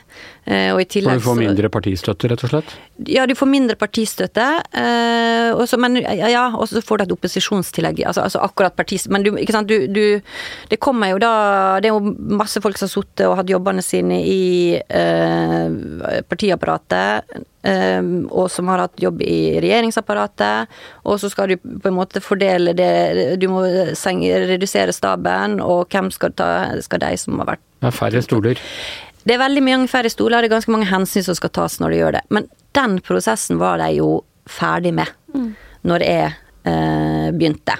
Eh, 0.45 0.69
og 0.74 0.81
i 0.81 0.88
tillegg 0.89 1.19
så 1.19 1.24
Du 1.24 1.27
får 1.29 1.39
mindre 1.39 1.71
partistøtte, 1.74 2.29
rett 2.31 2.43
og 2.45 2.51
slett? 2.53 2.75
Ja, 3.09 3.25
du 3.29 3.35
får 3.38 3.50
mindre 3.50 3.77
partistøtte. 3.79 4.45
Eh, 4.74 5.51
også, 5.53 5.79
men 5.81 6.00
ja, 6.01 6.47
og 6.53 6.67
så 6.69 6.81
får 6.85 7.01
du 7.01 7.05
et 7.05 7.15
opposisjonstillegg. 7.17 8.03
Altså, 8.09 8.25
altså 8.25 8.43
akkurat 8.45 8.77
partistøtte 8.77 9.13
Men 9.15 9.25
du, 9.25 9.33
ikke 9.38 9.55
sant, 9.55 9.69
du, 9.69 9.88
du, 9.88 10.21
Det 10.69 10.79
kommer 10.81 11.12
jo 11.12 11.19
da 11.21 11.33
Det 11.81 11.89
er 11.89 11.93
jo 11.93 12.13
masse 12.39 12.62
folk 12.63 12.77
som 12.79 12.89
har 12.89 12.93
sittet 12.93 13.27
og 13.29 13.38
hatt 13.39 13.51
jobbene 13.51 13.83
sine 13.85 14.21
i 14.25 14.77
eh, 14.77 16.21
partiapparatet 16.29 17.45
og 17.65 18.50
som 18.53 18.67
har 18.69 18.84
hatt 18.84 19.01
jobb 19.01 19.24
i 19.25 19.57
regjeringsapparatet. 19.63 20.69
Og 21.10 21.17
så 21.22 21.31
skal 21.34 21.50
du 21.50 21.55
på 21.57 21.89
en 21.89 21.98
måte 21.98 22.22
fordele 22.22 22.75
det 22.77 23.39
Du 23.41 23.48
må 23.50 23.63
redusere 23.65 24.93
staben, 24.93 25.57
og 25.63 25.89
hvem 25.89 26.12
skal 26.13 26.36
ta 26.38 26.50
skal 26.86 27.01
de 27.01 27.15
som 27.17 27.41
har 27.41 27.55
vært 27.55 27.63
Det 27.81 27.89
er 27.89 27.98
færre 27.98 28.22
stoler. 28.22 28.62
Det 29.25 29.34
er 29.34 29.41
veldig 29.41 29.63
mange 29.65 29.89
færre 29.89 30.12
stoler, 30.13 30.43
det 30.43 30.51
er 30.51 30.57
ganske 30.60 30.74
mange 30.75 30.91
hensyn 30.91 31.25
som 31.25 31.38
skal 31.38 31.53
tas 31.57 31.79
når 31.81 31.89
du 31.89 31.98
gjør 31.98 32.17
det. 32.19 32.24
Men 32.29 32.50
den 32.77 33.00
prosessen 33.01 33.57
var 33.57 33.81
de 33.81 33.89
jo 33.98 34.10
ferdig 34.45 34.93
med 34.93 35.10
mm. 35.34 35.50
når 35.89 36.05
jeg 36.05 36.27
eh, 36.69 37.31
begynte. 37.34 37.79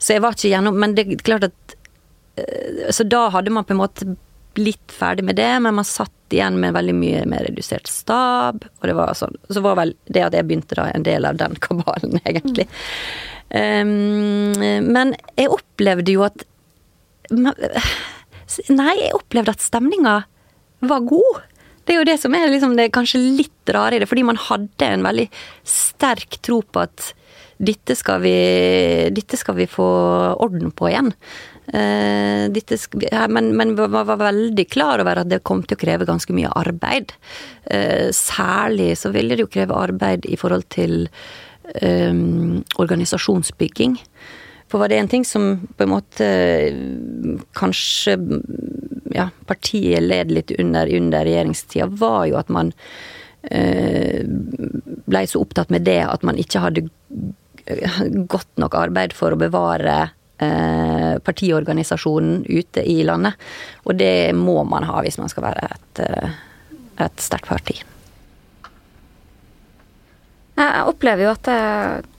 Så 0.00 0.16
jeg 0.16 0.24
var 0.24 0.36
ikke 0.36 0.48
gjennom 0.48 0.78
Men 0.80 0.94
det 0.96 1.04
er 1.04 1.20
klart 1.20 1.44
at 1.50 1.74
eh, 2.40 2.88
Så 2.88 3.04
da 3.04 3.26
hadde 3.34 3.52
man 3.52 3.66
på 3.68 3.74
en 3.76 3.82
måte 3.82 4.08
blitt 4.54 4.92
ferdig 4.92 5.24
med 5.26 5.38
det, 5.38 5.50
men 5.62 5.76
man 5.78 5.86
satt 5.86 6.34
igjen 6.34 6.58
med 6.62 6.74
veldig 6.76 6.94
mye 6.94 7.24
mer 7.30 7.44
redusert 7.46 7.90
stab. 7.90 8.64
Og 8.80 8.88
det 8.88 8.96
var 8.98 9.16
sånn. 9.18 9.36
Så 9.50 9.62
var 9.64 9.78
vel 9.80 9.94
det 10.10 10.24
at 10.26 10.36
jeg 10.36 10.46
begynte 10.48 10.78
da, 10.78 10.88
en 10.90 11.06
del 11.06 11.26
av 11.28 11.38
den 11.40 11.56
kabalen, 11.66 12.20
egentlig. 12.24 12.68
Mm. 12.70 13.28
Um, 13.50 14.90
men 14.94 15.14
jeg 15.34 15.50
opplevde 15.50 16.14
jo 16.14 16.22
at 16.28 16.46
Nei, 17.30 18.92
jeg 18.98 19.14
opplevde 19.14 19.52
at 19.54 19.62
stemninga 19.62 20.14
var 20.90 21.04
god. 21.06 21.44
Det 21.86 21.94
er 21.94 22.00
jo 22.00 22.06
det 22.08 22.16
som 22.18 22.34
er 22.34 22.50
liksom 22.50 22.74
det 22.74 22.88
kanskje 22.94 23.20
litt 23.38 23.70
rare 23.70 23.94
i 23.94 24.00
det, 24.02 24.08
fordi 24.10 24.24
man 24.26 24.40
hadde 24.48 24.88
en 24.88 25.06
veldig 25.06 25.28
sterk 25.62 26.40
tro 26.42 26.58
på 26.66 26.82
at 26.82 27.12
dette 27.60 27.94
skal 27.98 28.22
vi, 28.24 28.34
dette 29.14 29.38
skal 29.38 29.58
vi 29.58 29.68
få 29.70 29.86
orden 30.40 30.72
på 30.74 30.88
igjen. 30.90 31.12
Uh, 31.70 32.48
dette, 32.50 32.76
men, 33.30 33.52
men 33.54 33.76
var, 33.78 34.08
veldig 34.18 34.66
klar 34.72 35.02
over 35.02 35.20
at 35.22 35.30
det 35.30 35.44
kom 35.46 35.62
til 35.62 35.78
å 35.78 35.82
kreve 35.84 36.08
ganske 36.08 36.34
mye 36.34 36.50
arbeid. 36.58 37.14
Uh, 37.70 38.10
særlig 38.16 38.96
så 38.98 39.12
ville 39.14 39.36
det 39.36 39.46
jo 39.46 39.52
kreve 39.52 39.78
arbeid 39.78 40.26
i 40.26 40.38
forhold 40.40 40.66
til 40.74 41.06
um, 41.82 42.60
organisasjonsbygging. 42.82 43.98
For 44.70 44.82
var 44.82 44.90
det 44.90 45.00
en 45.00 45.10
ting 45.10 45.24
som 45.26 45.66
på 45.76 45.86
en 45.86 45.90
måte 45.90 46.26
kanskje 47.58 48.14
ja, 49.14 49.30
partiet 49.46 50.04
led 50.04 50.30
litt 50.30 50.52
under 50.58 50.90
under 50.94 51.26
regjeringstida, 51.26 51.88
var 51.90 52.28
jo 52.30 52.38
at 52.38 52.52
man 52.54 52.70
eh, 53.50 54.22
blei 55.10 55.24
så 55.26 55.42
opptatt 55.42 55.72
med 55.74 55.82
det 55.88 56.00
at 56.06 56.22
man 56.26 56.38
ikke 56.38 56.62
hadde 56.62 56.86
godt 58.30 58.50
nok 58.62 58.76
arbeid 58.78 59.14
for 59.16 59.34
å 59.34 59.40
bevare 59.40 60.12
eh, 60.40 61.18
partiorganisasjonen 61.24 62.44
ute 62.48 62.84
i 62.86 63.02
landet. 63.06 63.38
Og 63.86 63.96
det 64.00 64.32
må 64.36 64.62
man 64.68 64.86
ha 64.88 65.04
hvis 65.04 65.20
man 65.20 65.32
skal 65.32 65.50
være 65.50 65.70
et, 65.70 66.04
eh, 66.06 66.36
et 67.06 67.22
sterkt 67.22 67.50
parti. 67.50 67.80
Jeg 70.60 70.84
opplever 70.84 71.24
jo 71.24 71.30
at 71.32 71.46
det 71.46 71.54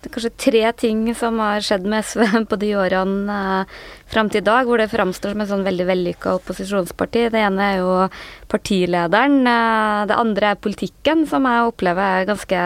er 0.07 0.13
kanskje 0.15 0.31
tre 0.47 0.61
ting 0.73 1.01
som 1.13 1.37
har 1.43 1.61
skjedd 1.61 1.83
med 1.85 2.01
SV 2.07 2.23
på 2.49 2.57
de 2.61 2.71
årene 2.79 3.37
eh, 3.61 3.79
fram 4.11 4.31
til 4.31 4.41
i 4.41 4.47
dag, 4.47 4.65
hvor 4.65 4.81
det 4.81 4.89
framstår 4.91 5.35
som 5.35 5.43
et 5.43 5.51
sånn 5.51 5.67
veldig 5.67 5.87
vellykka 5.87 6.35
opposisjonsparti. 6.39 7.27
Det 7.33 7.41
ene 7.41 7.67
er 7.69 7.81
jo 7.83 7.95
partilederen. 8.51 9.43
Det 10.09 10.17
andre 10.17 10.51
er 10.51 10.63
politikken, 10.63 11.23
som 11.29 11.47
jeg 11.47 11.69
opplever 11.69 12.21
er 12.21 12.27
ganske 12.27 12.63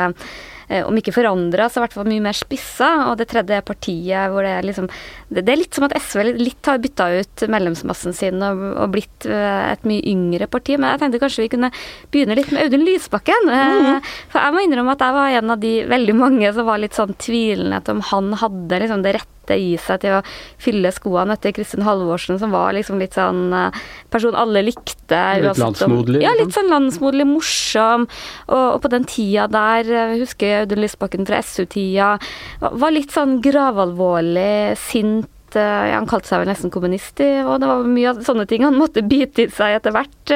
om 0.88 0.98
ikke 0.98 1.14
forandra, 1.16 1.68
så 1.70 1.80
i 1.80 1.86
hvert 1.86 1.96
fall 1.98 2.10
mye 2.10 2.24
mer 2.26 2.38
spissa. 2.38 2.90
Og 3.10 3.20
det 3.20 3.30
tredje 3.32 3.62
partiet 3.66 4.32
hvor 4.32 4.46
det 4.46 4.56
er 4.58 4.66
liksom 4.66 4.90
Det, 5.30 5.44
er 5.44 5.60
litt 5.60 5.76
som 5.76 5.88
at 5.88 5.96
SV 5.98 6.36
litt 6.38 6.70
har 6.70 6.82
bytta 6.82 7.08
ut 7.20 7.46
medlemsmassen 7.52 8.14
sin 8.16 8.44
og, 8.46 8.62
og, 8.76 8.90
blitt 8.94 9.26
eh, 9.26 9.72
et 9.72 9.86
mye 9.88 10.04
yngre 10.12 10.48
parti. 10.52 10.78
Men 10.78 10.94
jeg 10.94 11.04
tenkte 11.04 11.22
kanskje 11.24 11.46
vi 11.46 11.54
kunne 11.56 11.72
begynne 12.14 12.38
litt 12.38 12.52
med 12.54 12.66
Audun 12.66 12.86
Lysbakken. 12.86 13.50
Mm. 13.50 14.02
For 14.34 14.42
jeg 14.42 14.56
må 14.56 14.66
innrømme 14.66 14.96
at 14.96 15.06
jeg 15.06 15.18
var 15.18 15.38
en 15.40 15.56
av 15.56 15.64
de 15.64 15.74
veldig 15.90 16.18
mange 16.18 16.54
som 16.56 16.70
var 16.70 16.82
litt 16.82 16.98
sånn 16.98 17.16
tvilende 17.22 17.82
til 17.86 17.98
om 17.98 18.06
han 18.12 18.36
hadde 18.42 18.82
liksom 18.86 19.06
det 19.06 19.18
rette 19.20 19.35
lette 19.46 19.58
i 19.60 19.75
seg 19.78 20.02
til 20.02 20.18
å 20.18 20.24
fylle 20.62 20.92
skoene 20.94 21.36
etter 21.36 21.54
Kristin 21.56 21.86
Halvorsen, 21.86 22.40
som 22.40 22.52
var 22.52 22.74
liksom 22.74 23.00
litt 23.00 23.16
sånn 23.16 23.54
eh, 23.54 23.84
person 24.10 24.36
alle 24.36 24.66
likte. 24.66 25.20
Litt 25.42 25.62
landsmoderlig? 25.62 26.24
Ja, 26.24 26.34
litt 26.40 26.56
sånn 26.56 26.72
landsmoderlig, 26.72 27.28
morsom. 27.30 28.08
Og, 28.48 28.75
og, 28.75 28.82
på 28.82 28.92
den 28.94 29.06
tida 29.06 29.48
der, 29.48 29.86
eh, 29.86 30.18
husker 30.22 30.48
jeg 30.48 30.66
Audun 30.66 30.84
Lysbakken 30.84 31.30
fra 31.30 31.42
SU-tida, 31.44 32.16
var 32.62 32.94
litt 32.94 33.14
sånn 33.14 33.40
gravalvorlig, 33.44 34.75
sint 34.80 35.58
eh, 35.60 35.92
han 35.94 36.08
kalte 36.10 36.32
seg 36.32 36.42
vel 36.42 36.50
nesten 36.50 36.74
kommunist, 36.74 37.22
og 37.22 37.60
det 37.62 37.70
var 37.70 37.86
mye 37.88 38.10
av 38.12 38.24
sånne 38.25 38.48
ting 38.50 38.66
han 38.66 38.80
måtte 38.80 39.06
bite 39.06 39.46
i 39.46 39.54
seg 39.54 39.78
etter 39.78 39.94
hvert. 39.96 40.34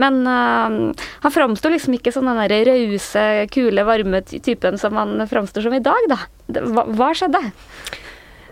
Men 0.00 0.24
uh, 0.26 1.04
han 1.22 1.34
framsto 1.34 1.70
liksom 1.70 1.94
ikke 1.98 2.14
som 2.14 2.26
den 2.26 2.40
der 2.40 2.66
rause, 2.70 3.46
kule, 3.54 3.86
varme 3.86 4.24
typen 4.26 4.80
som 4.80 4.98
han 4.98 5.20
framstår 5.30 5.68
som 5.68 5.76
i 5.76 5.84
dag, 5.84 6.10
da. 6.10 6.18
Hva, 6.66 6.86
hva 6.94 7.12
skjedde? 7.14 7.44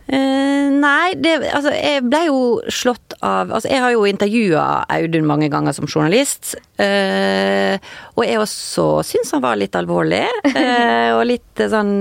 Uh, 0.04 0.68
nei, 0.68 1.14
det, 1.16 1.38
altså 1.49 1.70
jeg 1.73 2.02
ble 2.04 2.26
jo 2.26 2.40
slått 2.68 3.14
av 3.25 3.49
Altså 3.56 3.70
jeg 3.70 3.80
har 3.80 3.94
jo 3.94 4.02
intervjua 4.04 4.64
Audun 4.92 5.25
mange 5.25 5.49
ganger 5.52 5.73
som 5.73 5.88
journalist. 5.88 6.58
Uh, 6.76 7.80
og 8.12 8.26
jeg 8.26 8.42
også 8.42 8.88
syns 9.08 9.32
han 9.32 9.44
var 9.44 9.56
litt 9.56 9.76
alvorlig. 9.80 10.26
Uh, 10.50 11.16
og 11.16 11.25
litt 11.30 11.64
sånn 11.73 11.96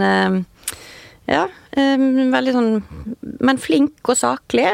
Ja, 1.32 1.46
veldig 1.72 2.52
sånn 2.52 2.72
Men 3.48 3.60
flink 3.64 4.10
og 4.12 4.18
saklig. 4.20 4.68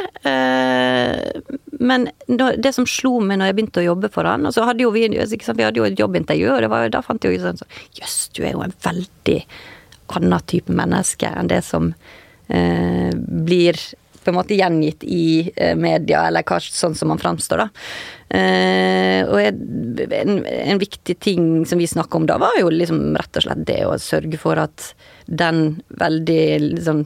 men 1.80 2.08
det 2.26 2.72
som 2.74 2.88
slo 2.90 3.20
meg 3.22 3.38
når 3.38 3.52
jeg 3.52 3.58
begynte 3.60 3.84
å 3.84 3.86
jobbe 3.86 4.10
for 4.10 4.26
han 4.26 4.50
Og 4.50 4.56
så 4.56 4.66
hadde 4.66 4.82
jo 4.84 4.90
vi, 4.96 5.06
vi 5.08 5.20
hadde 5.64 5.78
jo 5.78 5.86
et 5.86 6.00
jobbintervju, 6.00 6.50
og 6.50 6.66
var, 6.74 6.90
da 6.90 7.04
fant 7.06 7.24
jeg 7.24 7.38
jo 7.38 7.44
sånn 7.46 7.62
Jøss, 8.00 8.18
du 8.34 8.42
er 8.42 8.56
jo 8.56 8.66
en 8.66 8.74
veldig 8.82 9.38
annen 10.18 10.50
type 10.50 10.74
menneske 10.74 11.30
enn 11.30 11.54
det 11.54 11.62
som 11.70 11.94
eh, 12.50 13.10
blir 13.16 13.80
på 14.24 14.32
en 14.32 14.36
måte 14.36 14.56
gjengitt 14.56 15.04
i 15.04 15.52
eh, 15.56 15.76
media, 15.76 16.28
eller 16.28 16.46
kanskje 16.48 16.76
sånn 16.76 16.96
som 16.96 17.12
man 17.12 17.22
framstår, 17.22 17.64
da. 17.64 17.70
Eh, 18.30 19.26
og 19.26 19.40
en, 19.42 20.36
en, 20.46 20.80
viktig 20.82 21.16
ting 21.24 21.66
som 21.66 21.82
vi 21.82 21.88
snakka 21.90 22.20
om 22.20 22.28
da, 22.30 22.38
var 22.42 22.60
jo 22.60 22.70
liksom 22.70 23.16
rett 23.18 23.40
og 23.40 23.48
slett 23.48 23.66
det 23.66 23.82
å 23.88 23.98
sørge 24.02 24.38
for 24.42 24.62
at 24.62 24.92
den 25.26 25.80
veldig 25.98 26.44
liksom 26.68 27.06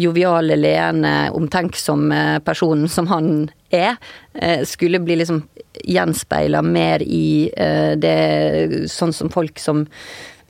joviale, 0.00 0.56
leende, 0.56 1.14
omtenksomme 1.36 2.40
personen 2.46 2.88
som 2.88 3.10
han 3.10 3.50
er, 3.74 3.98
eh, 4.38 4.62
skulle 4.68 5.02
bli 5.02 5.18
liksom 5.20 5.42
gjenspeila 5.90 6.62
mer 6.66 7.02
i 7.02 7.50
det 7.96 8.86
sånn 8.90 9.12
som 9.14 9.30
folk 9.32 9.58
som 9.62 9.84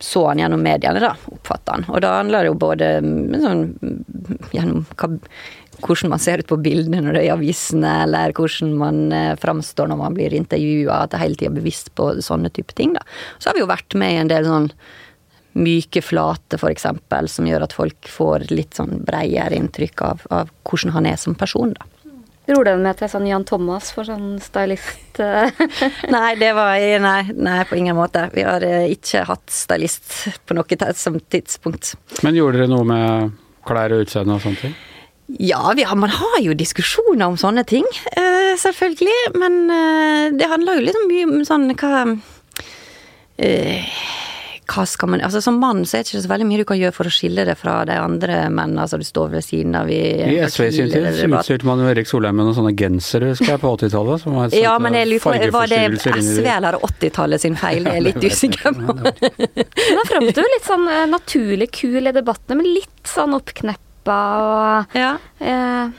så 0.01 0.27
han 0.31 0.41
gjennom 0.41 0.63
mediene, 0.65 1.01
da, 1.03 1.13
oppfatter 1.29 1.77
han. 1.77 1.85
Og 1.93 2.01
da 2.01 2.15
handler 2.17 2.47
det 2.47 2.51
jo 2.53 2.61
både 2.61 2.87
sånn, 3.43 3.65
gjennom 4.55 4.87
hva, 4.97 5.11
hvordan 5.81 6.15
man 6.15 6.23
ser 6.23 6.41
ut 6.41 6.49
på 6.49 6.59
bildene 6.61 7.03
når 7.05 7.17
det 7.17 7.21
er 7.23 7.29
i 7.29 7.35
avisene, 7.35 7.93
eller 8.07 8.35
hvordan 8.37 8.73
man 8.81 9.03
eh, 9.17 9.35
framstår 9.41 9.91
når 9.91 10.01
man 10.01 10.17
blir 10.17 10.35
intervjua, 10.37 11.03
at 11.05 11.15
det 11.15 11.21
hele 11.23 11.37
tida 11.37 11.53
er 11.53 11.61
bevisst 11.61 11.93
på 11.99 12.13
sånne 12.25 12.53
type 12.57 12.77
ting, 12.79 12.97
da. 12.97 13.05
Så 13.39 13.51
har 13.51 13.59
vi 13.59 13.65
jo 13.65 13.71
vært 13.71 13.97
med 14.01 14.17
i 14.17 14.21
en 14.23 14.33
del 14.33 14.49
sånn 14.49 14.71
myke 15.61 16.03
flate, 16.05 16.57
f.eks., 16.61 16.87
som 17.35 17.49
gjør 17.49 17.67
at 17.67 17.75
folk 17.75 18.09
får 18.09 18.49
litt 18.55 18.79
sånn 18.79 19.03
breiere 19.07 19.59
inntrykk 19.59 20.05
av, 20.07 20.27
av 20.31 20.53
hvordan 20.65 20.95
han 20.97 21.09
er 21.11 21.21
som 21.21 21.37
person, 21.39 21.75
da. 21.77 21.89
Dro 22.51 22.65
den 22.67 22.83
med 22.83 22.99
til 22.99 23.07
sånn 23.13 23.29
Jan 23.29 23.45
Thomas 23.47 23.93
for 23.95 24.09
sånn 24.09 24.41
stylist? 24.43 25.21
Eh? 25.23 25.61
nei, 26.15 26.35
det 26.41 26.51
var 26.57 26.83
nei, 27.05 27.21
nei, 27.31 27.61
på 27.69 27.79
ingen 27.79 27.95
måte. 27.95 28.25
Vi 28.35 28.43
har 28.43 28.65
eh, 28.67 28.89
ikke 28.91 29.23
hatt 29.29 29.47
stylist 29.55 30.11
på 30.49 30.57
noe 30.59 30.95
som 30.99 31.21
tidspunkt. 31.31 31.95
Men 32.27 32.39
gjorde 32.39 32.59
dere 32.59 32.73
noe 32.73 32.89
med 32.89 33.37
klær 33.69 33.95
og 33.95 34.03
utseende 34.03 34.35
og 34.35 34.43
sånne 34.43 34.65
ting? 34.65 34.75
Ja, 35.39 35.63
har, 35.87 35.95
man 35.95 36.11
har 36.11 36.41
jo 36.43 36.57
diskusjoner 36.59 37.29
om 37.31 37.37
sånne 37.39 37.63
ting, 37.69 37.87
uh, 38.19 38.57
selvfølgelig. 38.59 39.31
Men 39.39 39.61
uh, 39.71 40.35
det 40.35 40.51
handler 40.51 40.81
jo 40.81 40.89
liksom 40.89 41.07
mye 41.07 41.29
om 41.29 41.45
sånn 41.47 41.69
hva 41.71 42.03
uh, 42.11 44.01
hva 44.71 44.85
skal 44.87 45.09
man 45.11 45.21
Altså 45.27 45.41
Som 45.43 45.57
mann 45.63 45.81
så 45.89 45.97
er 45.99 46.05
det 46.05 46.11
ikke 46.13 46.23
så 46.25 46.31
veldig 46.31 46.47
mye 46.47 46.61
du 46.61 46.65
kan 46.69 46.79
gjøre 46.79 46.95
for 46.95 47.09
å 47.11 47.13
skille 47.13 47.45
det 47.49 47.57
fra 47.59 47.81
de 47.89 47.97
andre 47.99 48.37
mennene. 48.55 48.85
Altså 48.85 49.01
du 49.01 49.05
står 49.07 49.33
ved 49.35 49.45
siden 49.47 49.75
av 49.79 49.91
i 49.91 49.99
I 50.31 50.37
SV 50.47 50.69
sin 50.77 50.91
tid 50.93 51.09
utstyrte 51.27 51.67
man 51.69 51.83
jo 51.83 51.89
Erik 51.91 52.07
Solheim 52.11 52.37
med 52.39 52.47
noen 52.49 52.57
sånne 52.59 52.75
gensere, 52.79 53.33
husker 53.33 53.51
jeg, 53.55 53.61
på 53.63 53.73
80-tallet. 53.77 54.23
Som 54.23 54.37
var 54.39 54.55
ja, 54.55 54.77
men 54.83 54.95
jeg 54.99 55.11
lurer 55.11 55.25
på, 55.25 55.53
var 55.59 55.73
det 55.73 55.81
SV 56.23 56.47
eller 56.55 56.79
80-tallet 56.87 57.43
sin 57.47 57.59
feil? 57.59 57.83
Det 57.91 57.97
er 57.97 58.05
litt 58.07 58.23
usikker 58.23 58.77
på. 58.77 58.95
Da 59.01 60.05
framstår 60.11 60.47
du 60.47 60.53
litt 60.55 60.69
sånn 60.69 60.87
eh, 60.93 61.07
naturlig 61.11 61.71
kul 61.75 62.07
i 62.07 62.15
debattene, 62.15 62.61
men 62.61 62.71
litt 62.71 63.11
sånn 63.11 63.35
oppkneppa 63.39 64.21
og 64.45 64.97
Ja. 64.97 65.17
eh, 65.43 65.91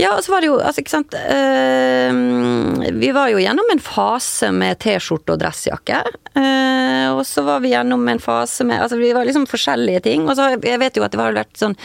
Ja, 0.00 0.14
og 0.16 0.24
så 0.24 0.32
var 0.34 0.42
det 0.42 0.50
jo, 0.50 0.58
altså 0.62 0.82
ikke 0.82 0.92
sant 0.92 1.14
uh, 1.14 2.90
Vi 3.00 3.10
var 3.16 3.32
jo 3.32 3.40
gjennom 3.42 3.72
en 3.72 3.82
fase 3.82 4.50
med 4.54 4.80
T-skjorte 4.82 5.34
og 5.34 5.42
dressjakke. 5.42 6.02
Uh, 6.36 7.16
og 7.16 7.24
så 7.28 7.44
var 7.46 7.62
vi 7.64 7.74
gjennom 7.74 8.06
en 8.08 8.22
fase 8.22 8.64
med 8.68 8.80
Altså 8.80 9.00
vi 9.00 9.12
var 9.16 9.28
liksom 9.28 9.48
forskjellige 9.50 10.04
ting. 10.08 10.28
Og 10.28 10.36
så 10.38 10.52
jeg 10.56 10.80
vet 10.82 10.96
jo 10.96 11.06
at 11.06 11.14
det 11.14 11.20
har 11.20 11.36
vært 11.36 11.58
sånn 11.58 11.76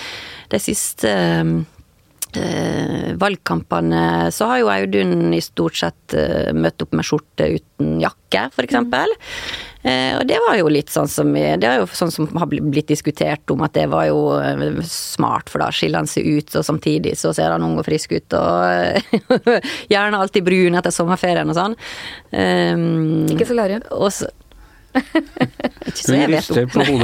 de 0.51 0.59
siste 0.61 1.09
eh, 1.09 1.55
valgkampene 3.21 4.31
så 4.31 4.49
har 4.49 4.61
jo 4.61 4.71
Audun 4.73 5.33
i 5.33 5.41
stort 5.43 5.77
sett 5.79 6.15
eh, 6.17 6.51
møtt 6.55 6.81
opp 6.83 6.95
med 6.95 7.07
skjorte 7.07 7.47
uten 7.57 7.97
jakke, 8.01 8.47
eksempel. 8.63 9.11
Eh, 9.85 10.15
og 10.17 10.25
det 10.27 10.39
var 10.41 10.57
jo 10.57 10.69
litt 10.71 10.89
sånn 10.89 11.09
som 11.11 11.29
Det 11.35 11.67
er 11.69 11.77
jo 11.77 11.85
sånn 11.93 12.13
som 12.13 12.29
har 12.41 12.49
blitt 12.49 12.89
diskutert 12.89 13.51
om 13.53 13.61
at 13.65 13.75
det 13.77 13.85
var 13.91 14.07
jo 14.09 14.21
eh, 14.39 14.79
smart, 14.89 15.51
for 15.51 15.61
da 15.61 15.69
skiller 15.75 16.01
han 16.01 16.09
seg 16.09 16.25
ut, 16.25 16.55
og 16.57 16.65
samtidig 16.65 17.13
så 17.19 17.33
ser 17.37 17.53
han 17.53 17.65
ung 17.65 17.77
og 17.79 17.85
frisk 17.87 18.15
ut, 18.15 18.37
og 18.39 19.29
gjerne 19.93 20.21
alltid 20.21 20.47
brun 20.47 20.79
etter 20.79 20.95
sommerferien 20.95 21.51
og 21.51 21.59
sånn. 21.59 21.77
Um, 22.31 23.29
Ikke 23.35 23.47
solarium. 23.49 23.85
Og 23.93 24.11
så 24.15 24.31
Ikke 24.95 26.01
så 26.01 26.15
jeg 26.17 26.31
vet 26.31 26.49
om. 26.51 26.69
på 26.73 26.85
hun 26.85 27.03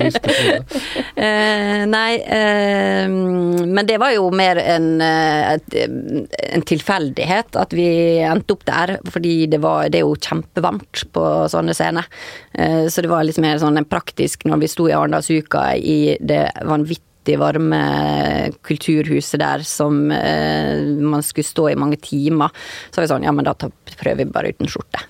rister 0.02 0.26
på 0.26 0.34
hodet. 0.36 0.82
Eh, 1.16 1.82
nei, 1.88 2.12
eh, 2.20 3.06
men 3.08 3.88
det 3.88 3.98
var 4.02 4.12
jo 4.16 4.28
mer 4.34 4.60
en, 4.60 4.88
eh, 5.00 5.56
en 5.86 6.66
tilfeldighet 6.66 7.56
at 7.60 7.74
vi 7.76 7.88
endte 8.26 8.56
opp 8.56 8.66
der. 8.68 8.96
Fordi 9.12 9.34
det, 9.52 9.62
var, 9.64 9.88
det 9.92 10.02
er 10.02 10.06
jo 10.06 10.16
kjempevarmt 10.18 11.06
på 11.14 11.26
sånne 11.52 11.74
scener. 11.76 12.08
Så 12.90 13.02
det 13.04 13.10
var 13.10 13.24
litt 13.26 13.40
mer 13.42 13.58
sånn 13.60 13.84
praktisk 13.88 14.46
når 14.48 14.62
vi 14.62 14.70
sto 14.70 14.86
i 14.88 14.94
Arendalsuka 14.96 15.68
i 15.76 16.16
det 16.20 16.46
vanvittig 16.64 17.36
varme 17.40 18.52
kulturhuset 18.62 19.40
der 19.40 19.64
som 19.66 20.10
eh, 20.10 20.82
man 21.00 21.22
skulle 21.22 21.44
stå 21.44 21.70
i 21.70 21.78
mange 21.78 21.96
timer. 21.96 22.50
Så 22.90 23.00
var 23.00 23.06
vi 23.06 23.12
sånn, 23.14 23.26
ja 23.26 23.34
men 23.34 23.46
da 23.46 23.54
prøver 23.56 24.22
vi 24.22 24.30
bare 24.30 24.52
uten 24.54 24.70
skjorte. 24.70 25.02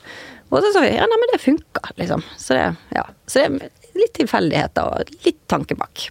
Og 0.50 0.62
så 0.62 0.70
sa 0.72 0.84
vi 0.84 0.94
ja, 0.94 1.06
nei, 1.08 1.18
men 1.20 1.32
det 1.32 1.42
funka, 1.42 1.90
liksom. 1.98 2.22
Så 2.38 2.54
det, 2.54 2.66
ja. 2.94 3.04
så 3.26 3.42
det 3.42 3.46
er 3.46 3.98
litt 3.98 4.14
tilfeldigheter 4.18 4.92
og 4.92 5.14
litt 5.26 5.42
tanke 5.50 5.76
bak. 5.78 6.08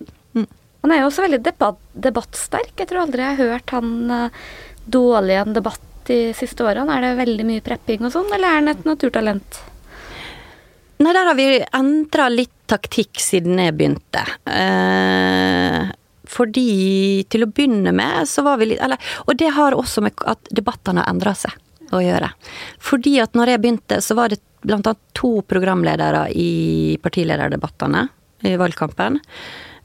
Han 0.86 0.92
er 0.94 1.00
jo 1.02 1.08
også 1.10 1.24
veldig 1.26 1.40
debatt, 1.42 1.80
debattsterk. 1.98 2.76
Jeg 2.78 2.92
tror 2.92 3.08
aldri 3.08 3.24
jeg 3.24 3.38
har 3.40 3.48
hørt 3.56 3.72
han 3.74 3.94
eh, 4.14 4.42
dårlig 4.86 5.34
i 5.34 5.40
en 5.42 5.56
debatt 5.56 5.88
de 6.06 6.18
siste 6.38 6.62
årene. 6.62 6.94
Er 6.94 7.02
det 7.02 7.16
veldig 7.24 7.46
mye 7.48 7.64
prepping 7.66 8.06
og 8.06 8.14
sånn, 8.14 8.30
eller 8.30 8.46
er 8.46 8.60
han 8.60 8.70
et 8.70 8.86
naturtalent? 8.86 9.58
Nei, 11.02 11.10
der 11.10 11.32
har 11.32 11.40
vi 11.40 11.48
endra 11.66 12.28
litt 12.30 12.54
taktikk 12.70 13.18
siden 13.18 13.58
jeg 13.64 13.74
begynte. 13.80 14.22
Eh, 14.46 15.90
fordi 16.30 16.70
til 17.34 17.48
å 17.48 17.50
begynne 17.50 17.90
med 17.96 18.30
så 18.30 18.46
var 18.46 18.62
vi 18.62 18.70
litt 18.70 18.86
Eller, 18.86 19.02
og 19.26 19.42
det 19.42 19.56
har 19.58 19.74
også 19.74 20.06
med 20.06 20.22
at 20.30 20.54
debattene 20.54 21.02
har 21.02 21.10
endra 21.10 21.34
seg 21.38 21.58
å 21.94 22.02
gjøre. 22.04 22.32
Fordi 22.82 23.18
at 23.24 23.38
når 23.38 23.54
jeg 23.54 23.64
begynte, 23.64 24.02
så 24.02 24.18
var 24.18 24.34
det 24.34 24.42
blant 24.66 24.88
annet 24.90 25.16
to 25.18 25.40
programledere 25.46 26.26
i 26.34 26.98
partilederdebattene 27.04 28.08
i 28.46 28.56
valgkampen. 28.60 29.20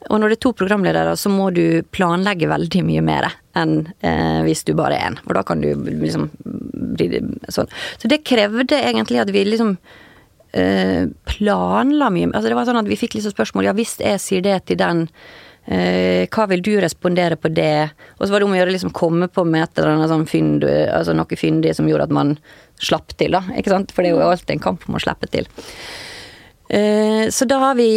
Og 0.09 0.21
når 0.21 0.33
det 0.33 0.38
er 0.38 0.45
to 0.47 0.54
programledere, 0.57 1.12
så 1.21 1.28
må 1.33 1.50
du 1.52 1.83
planlegge 1.92 2.49
veldig 2.49 2.83
mye 2.87 3.02
mer 3.04 3.28
enn 3.59 3.83
eh, 4.07 4.40
hvis 4.47 4.64
du 4.64 4.73
bare 4.78 4.97
er 4.97 5.11
én. 5.11 5.19
For 5.26 5.37
da 5.37 5.45
kan 5.45 5.61
du 5.61 5.69
liksom 5.76 6.30
bli 6.97 7.21
sånn. 7.52 7.69
Så 8.00 8.09
det 8.09 8.23
krevde 8.25 8.78
egentlig 8.80 9.21
at 9.21 9.33
vi 9.35 9.45
liksom 9.45 9.75
eh, 10.57 11.04
planla 11.28 12.09
mye 12.14 12.30
Altså 12.33 12.49
det 12.49 12.57
var 12.59 12.69
sånn 12.69 12.80
at 12.80 12.88
vi 12.90 12.99
fikk 12.99 13.19
liksom 13.19 13.35
spørsmål 13.35 13.69
Ja, 13.69 13.76
hvis 13.76 13.99
jeg 14.00 14.23
sier 14.23 14.45
det 14.45 14.57
til 14.71 14.80
den, 14.80 15.04
hva 15.70 16.44
vil 16.50 16.64
du 16.66 16.72
respondere 16.82 17.36
på 17.38 17.46
det? 17.54 17.92
Og 18.18 18.24
så 18.24 18.32
var 18.32 18.42
det 18.42 18.46
om 18.48 18.56
å 18.56 18.58
gjøre 18.58 18.72
liksom 18.74 18.90
komme 18.96 19.28
på 19.30 19.44
med 19.46 19.62
et 19.62 19.78
eller 19.78 19.92
annet 19.92 20.10
sånn 20.10 20.26
fynd, 20.26 20.64
altså 20.66 21.14
noe 21.14 21.38
fyndig 21.38 21.76
som 21.78 21.86
gjorde 21.86 22.08
at 22.08 22.14
man 22.16 22.32
slapp 22.82 23.14
til, 23.20 23.36
da. 23.36 23.44
Ikke 23.56 23.72
sant? 23.72 23.92
For 23.94 24.02
det 24.02 24.12
er 24.12 24.18
jo 24.18 24.30
alltid 24.30 24.56
en 24.56 24.64
kamp 24.64 24.86
om 24.88 24.96
å 24.98 25.02
slippe 25.02 25.28
til. 25.30 25.46
Eh, 26.70 27.28
så 27.30 27.46
da 27.50 27.58
har 27.58 27.74
vi 27.78 27.90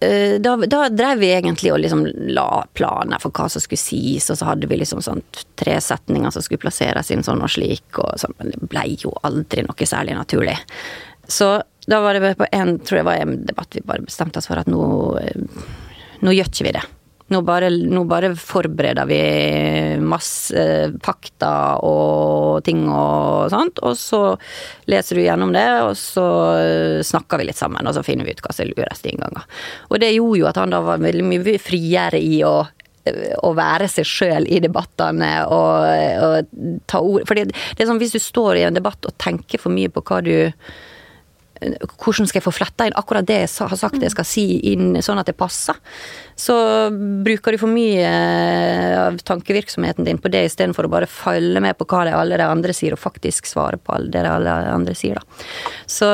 eh, 0.00 0.34
da, 0.40 0.54
da 0.56 0.84
drev 0.88 1.18
vi 1.18 1.32
egentlig 1.34 1.72
og 1.74 1.80
liksom 1.82 2.04
la 2.30 2.62
planer 2.74 3.22
for 3.22 3.34
hva 3.34 3.48
som 3.50 3.62
skulle 3.64 3.82
sies, 3.82 4.28
og 4.30 4.38
så 4.38 4.48
hadde 4.52 4.70
vi 4.70 4.78
liksom 4.78 5.02
sånn 5.04 5.22
tre 5.58 5.78
setninger 5.82 6.30
som 6.30 6.44
skulle 6.44 6.62
plasseres 6.62 7.10
inn 7.10 7.26
sånn 7.26 7.42
og 7.42 7.50
slik, 7.50 7.88
og 7.98 8.14
sånn, 8.22 8.36
men 8.38 8.54
det 8.54 8.70
ble 8.70 8.86
jo 9.02 9.14
aldri 9.26 9.66
noe 9.66 9.88
særlig 9.88 10.16
naturlig. 10.18 10.56
Så 11.26 11.54
da 11.90 11.98
var 12.02 12.14
det 12.14 12.36
på 12.38 12.46
en, 12.54 12.76
tror 12.78 13.00
jeg 13.00 13.08
var 13.08 13.22
en 13.22 13.40
debatt 13.46 13.74
vi 13.74 13.82
bare 13.86 14.06
bestemte 14.06 14.38
oss 14.38 14.46
for 14.50 14.60
at 14.60 14.70
nå, 14.70 14.82
eh, 15.18 15.62
nå 16.22 16.34
gjør 16.38 16.52
ikke 16.52 16.70
vi 16.70 16.76
det. 16.78 16.86
Nå 17.32 17.40
bare, 17.46 17.70
nå 17.72 18.04
bare 18.10 18.34
forbereder 18.36 19.08
vi 19.08 19.22
masse 20.04 20.64
pakter 21.00 21.32
fakta 21.32 21.78
og 21.82 22.62
ting 22.64 22.88
og 22.88 23.50
sånt, 23.50 23.78
og 23.82 23.96
så 23.96 24.36
leser 24.86 25.16
du 25.16 25.22
gjennom 25.22 25.52
det, 25.52 25.82
og 25.82 25.96
så 25.96 26.26
eh, 26.58 27.02
snakker 27.02 27.38
vi 27.38 27.48
litt 27.48 27.56
sammen, 27.56 27.86
og 27.86 27.94
så 27.94 28.02
finner 28.02 28.24
vi 28.24 28.32
ut 28.32 28.42
hva 28.42 28.52
som 28.52 28.64
er 28.64 28.72
lureste 28.72 29.10
innganger. 29.10 29.42
Og 29.90 30.00
det 30.00 30.12
gjorde 30.14 30.38
jo 30.38 30.48
at 30.48 30.56
han 30.56 30.70
da 30.70 30.80
var 30.82 31.02
veldig 31.02 31.24
mye 31.24 31.58
friere 31.58 32.20
i 32.20 32.42
å 32.44 32.62
å 33.42 33.48
være 33.58 33.88
seg 33.90 34.06
sjøl 34.06 34.44
i 34.46 34.60
debattene 34.62 35.40
og, 35.50 35.88
og 36.22 36.82
ta 36.86 37.00
ord 37.02 37.24
For 37.26 37.34
det 37.34 37.50
er 37.50 37.88
sånn 37.88 37.98
hvis 37.98 38.14
du 38.14 38.20
står 38.22 38.60
i 38.60 38.62
en 38.62 38.76
debatt 38.78 39.08
og 39.08 39.16
tenker 39.18 39.58
for 39.58 39.74
mye 39.74 39.90
på 39.90 40.04
hva 40.06 40.20
du 40.22 40.30
hvordan 42.02 42.28
skal 42.28 42.40
jeg 42.40 42.44
få 42.44 42.54
fletta 42.54 42.86
inn 42.88 42.96
akkurat 42.98 43.26
det 43.28 43.38
jeg 43.44 43.50
har 43.70 43.78
sagt 43.78 44.02
jeg 44.02 44.14
skal 44.14 44.26
si 44.28 44.44
inn 44.72 44.96
sånn 45.04 45.20
at 45.22 45.28
det 45.30 45.36
passer? 45.38 45.78
Så 46.38 46.54
bruker 47.24 47.54
du 47.54 47.60
for 47.60 47.70
mye 47.70 48.08
av 48.98 49.18
tankevirksomheten 49.28 50.06
din 50.08 50.20
på 50.22 50.32
det 50.32 50.44
istedenfor 50.48 50.88
å 50.88 50.92
bare 50.92 51.10
følge 51.10 51.62
med 51.62 51.76
på 51.78 51.86
hva 51.90 52.04
det 52.08 52.16
alle 52.18 52.38
de 52.40 52.48
andre 52.48 52.74
sier, 52.76 52.96
og 52.96 53.02
faktisk 53.02 53.46
svare 53.50 53.78
på 53.78 53.98
det 54.12 54.24
alle 54.26 54.54
andre 54.72 54.96
sier, 54.98 55.20
da. 55.20 55.42
Så 55.86 56.08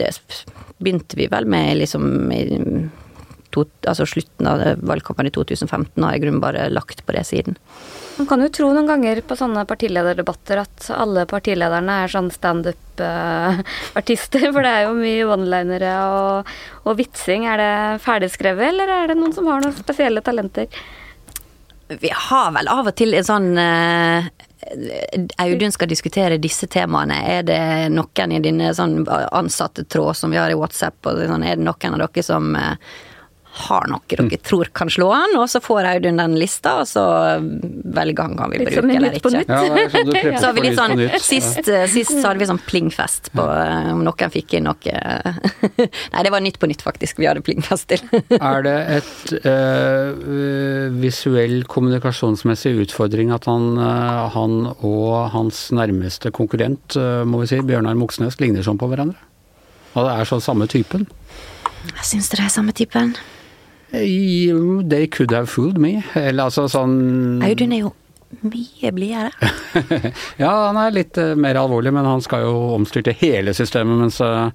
det 0.00 0.12
begynte 0.78 1.18
vi 1.18 1.28
vel 1.32 1.48
med 1.50 1.82
liksom 1.82 2.32
i 2.34 2.44
to, 3.54 3.66
altså 3.86 4.06
slutten 4.08 4.48
av 4.50 4.64
valgkampen 4.82 5.28
i 5.28 5.34
2015, 5.34 6.02
har 6.02 6.14
jeg 6.14 6.22
i 6.22 6.24
grunnen 6.26 6.42
bare 6.42 6.66
lagt 6.72 7.04
på 7.06 7.14
det 7.14 7.24
siden. 7.28 7.58
Man 8.16 8.26
kan 8.30 8.40
jo 8.44 8.48
tro 8.54 8.68
noen 8.70 8.86
ganger 8.86 9.18
på 9.26 9.34
sånne 9.38 9.64
partilederdebatter 9.66 10.56
at 10.62 10.90
alle 10.94 11.24
partilederne 11.26 11.92
er 12.04 12.08
sånn 12.12 12.30
standup-artister, 12.30 14.44
for 14.54 14.62
det 14.62 14.70
er 14.70 14.82
jo 14.86 14.92
mye 14.98 15.24
one-linere 15.34 15.94
og, 16.12 16.46
og 16.86 16.98
vitsing. 17.00 17.46
Er 17.50 17.56
det 17.58 18.02
ferdigskrevet, 18.04 18.66
eller 18.70 18.88
er 18.88 19.08
det 19.10 19.16
noen 19.18 19.34
som 19.34 19.46
har 19.50 19.60
noen 19.64 19.74
spesielle 19.74 20.20
talenter? 20.24 20.66
Vi 21.88 22.10
har 22.28 22.52
vel 22.54 22.68
av 22.70 22.86
og 22.88 22.94
til 22.96 23.14
en 23.18 23.26
sånn 23.26 23.58
eh, 23.60 24.24
Audun 25.44 25.72
skal 25.74 25.88
diskutere 25.90 26.38
disse 26.40 26.66
temaene. 26.70 27.16
Er 27.34 27.42
det 27.44 27.88
noen 27.92 28.32
i 28.32 28.40
dine 28.44 28.74
sånn 28.76 29.08
ansatte 29.10 29.84
tråd 29.84 30.16
som 30.16 30.30
vi 30.32 30.38
har 30.40 30.50
i 30.50 30.56
WhatsApp, 30.56 31.06
og 31.10 31.28
sånn, 31.28 31.44
er 31.44 31.56
det 31.58 31.64
noen 31.66 31.94
av 31.98 32.00
dere 32.06 32.22
som 32.24 32.56
eh, 32.56 32.76
har 33.54 33.86
noe 33.90 34.02
dere 34.10 34.38
tror 34.42 34.70
kan 34.74 34.90
slå 34.90 35.08
an, 35.14 35.36
og 35.38 35.46
så 35.50 35.60
får 35.62 35.86
Audun 35.94 36.18
den 36.18 36.34
lista, 36.38 36.80
og 36.82 36.88
så 36.90 37.04
velger 37.94 38.26
han 38.26 38.36
kan 38.38 38.50
vi 38.52 38.60
bruker 38.64 38.82
bruke 38.82 38.96
eller 38.98 39.18
ikke. 39.18 39.32
Ja, 39.44 39.60
det 39.62 39.84
er 39.84 39.92
sånn 39.94 40.08
du 40.08 40.14
prepper 40.16 40.38
Så 40.42 40.48
har 40.48 40.56
vi 40.56 40.64
litt 40.64 40.78
sånn, 40.78 41.02
sist, 41.22 41.70
eh, 41.70 41.86
sist 41.92 42.14
så 42.16 42.30
hadde 42.30 42.42
vi 42.42 42.48
sånn 42.50 42.62
plingfest 42.66 43.30
på 43.36 43.44
eh, 43.46 43.90
om 43.92 44.02
noen 44.06 44.34
fikk 44.34 44.56
inn 44.58 44.66
noe 44.68 44.96
Nei, 46.14 46.24
det 46.26 46.32
var 46.34 46.42
Nytt 46.44 46.58
på 46.60 46.68
Nytt, 46.70 46.82
faktisk, 46.84 47.20
vi 47.22 47.28
hadde 47.30 47.44
plingfest 47.44 47.88
til. 47.92 48.02
Er 48.54 48.64
det 48.66 48.76
et 48.98 49.34
øh, 49.46 50.94
visuell 51.00 51.62
kommunikasjonsmessig 51.70 52.74
utfordring 52.84 53.32
at 53.34 53.48
han, 53.50 53.74
øh, 53.78 54.24
han 54.34 54.56
og 54.74 55.30
hans 55.34 55.66
nærmeste 55.74 56.32
konkurrent, 56.34 56.98
øh, 57.00 57.22
må 57.28 57.42
vi 57.42 57.52
si, 57.52 57.60
Bjørnar 57.64 57.96
Moxnes, 57.98 58.40
ligner 58.42 58.66
sånn 58.66 58.80
på 58.80 58.90
hverandre? 58.90 59.18
Og 59.94 60.08
det 60.08 60.16
er 60.18 60.28
sånn 60.28 60.42
samme 60.42 60.66
typen? 60.70 61.06
Jeg 61.92 62.08
syns 62.08 62.30
det 62.32 62.40
er 62.42 62.52
samme 62.52 62.74
typen. 62.76 63.14
They 63.94 65.06
could 65.06 65.30
have 65.32 65.48
fooled 65.50 65.78
me. 65.78 66.02
Eller 66.18 66.48
altså 66.48 66.66
sånn 66.70 67.42
Audun 67.44 67.74
er 67.76 67.84
jo 67.84 67.92
mye 68.42 68.90
blidere. 68.94 69.30
Ja, 70.42 70.50
han 70.68 70.78
er 70.80 70.94
litt 70.94 71.18
uh, 71.22 71.34
mer 71.38 71.58
alvorlig, 71.60 71.92
men 71.94 72.06
han 72.08 72.22
skal 72.24 72.42
jo 72.46 72.54
omstyrte 72.74 73.14
hele 73.20 73.54
systemet, 73.54 74.00
mens 74.00 74.18
uh, 74.22 74.50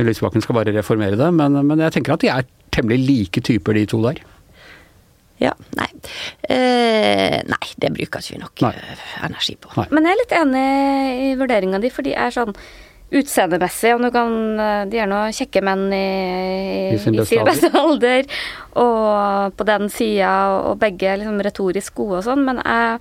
Lysbakken 0.00 0.44
skal 0.44 0.56
bare 0.56 0.72
reformere 0.76 1.18
det. 1.20 1.28
Men, 1.36 1.60
men 1.68 1.84
jeg 1.84 1.98
tenker 1.98 2.16
at 2.16 2.24
de 2.24 2.32
er 2.32 2.48
temmelig 2.74 3.00
like 3.04 3.44
typer, 3.44 3.76
de 3.76 3.84
to 3.92 4.00
der. 4.06 4.22
Ja, 5.38 5.52
nei. 5.78 5.86
Eh, 6.50 7.36
nei, 7.46 7.66
det 7.78 7.92
bruker 7.94 8.18
ikke 8.24 8.34
vi 8.34 8.40
nok 8.42 8.62
Nei. 8.64 8.72
eh, 8.74 9.02
energi 9.28 9.54
på. 9.60 9.70
Nei. 9.76 9.84
Men 9.94 10.08
jeg 10.08 10.16
er 10.16 10.20
litt 10.24 10.34
enig 10.40 10.64
i 11.28 11.28
vurderinga 11.38 11.78
di, 11.84 11.92
for 11.94 12.02
de 12.06 12.16
er 12.18 12.34
sånn 12.34 12.56
utseendemessig, 13.08 13.94
du 14.02 14.10
kan 14.12 14.34
De 14.90 15.00
er 15.00 15.08
nå 15.08 15.22
kjekke 15.32 15.62
menn 15.64 15.86
i, 15.94 16.04
I 16.92 16.98
sin 17.00 17.46
beste 17.46 17.70
alder, 17.72 18.28
og 18.76 19.56
på 19.56 19.66
den 19.68 19.88
sida, 19.92 20.32
og 20.68 20.78
begge 20.82 21.16
liksom 21.20 21.40
retorisk 21.44 21.96
gode 21.98 22.20
og 22.20 22.28
sånn, 22.28 22.44
men 22.46 22.60
jeg 22.62 22.98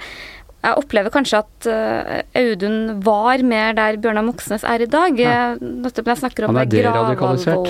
jeg 0.65 0.79
opplever 0.81 1.13
kanskje 1.13 1.39
at 1.43 1.67
uh, 1.69 2.39
Audun 2.41 2.97
var 3.05 3.43
mer 3.45 3.75
der 3.77 3.99
Bjørnar 4.01 4.25
Moxnes 4.25 4.65
er 4.67 4.83
i 4.83 4.87
dag. 4.89 5.19
Ja. 5.21 5.35
Når 5.61 6.01
jeg 6.01 6.17
snakker 6.19 6.47
om 6.47 6.57
Han 6.57 6.63
er 6.63 6.71
deradikalisert. 6.71 7.69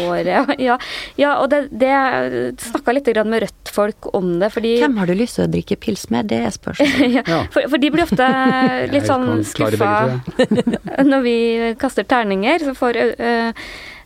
Ja, 0.64 0.78
ja, 1.24 1.34
og 1.42 1.52
det, 1.52 1.68
det 1.76 1.92
snakka 2.64 2.96
litt 2.96 3.12
med 3.28 3.44
Rødt-folk 3.44 4.10
om 4.18 4.38
det, 4.42 4.52
fordi 4.56 4.78
Hvem 4.82 4.98
har 5.02 5.12
du 5.12 5.18
lyst 5.20 5.38
til 5.38 5.46
å 5.46 5.52
drikke 5.52 5.78
pils 5.84 6.08
med? 6.14 6.32
Det 6.32 6.40
er 6.48 6.56
spørsmålet. 6.56 7.28
ja, 7.34 7.44
for, 7.54 7.68
for, 7.68 7.84
de 7.84 7.92
blir 7.94 8.08
ofte 8.08 8.32
litt 8.96 9.10
sånn 9.10 9.44
skuffa 9.46 9.94
når 11.06 11.28
vi 11.28 11.38
kaster 11.82 12.08
terninger. 12.08 12.66
Så 12.66 12.76
får 12.78 13.04
uh, 13.20 13.54
Eh, 13.54 13.54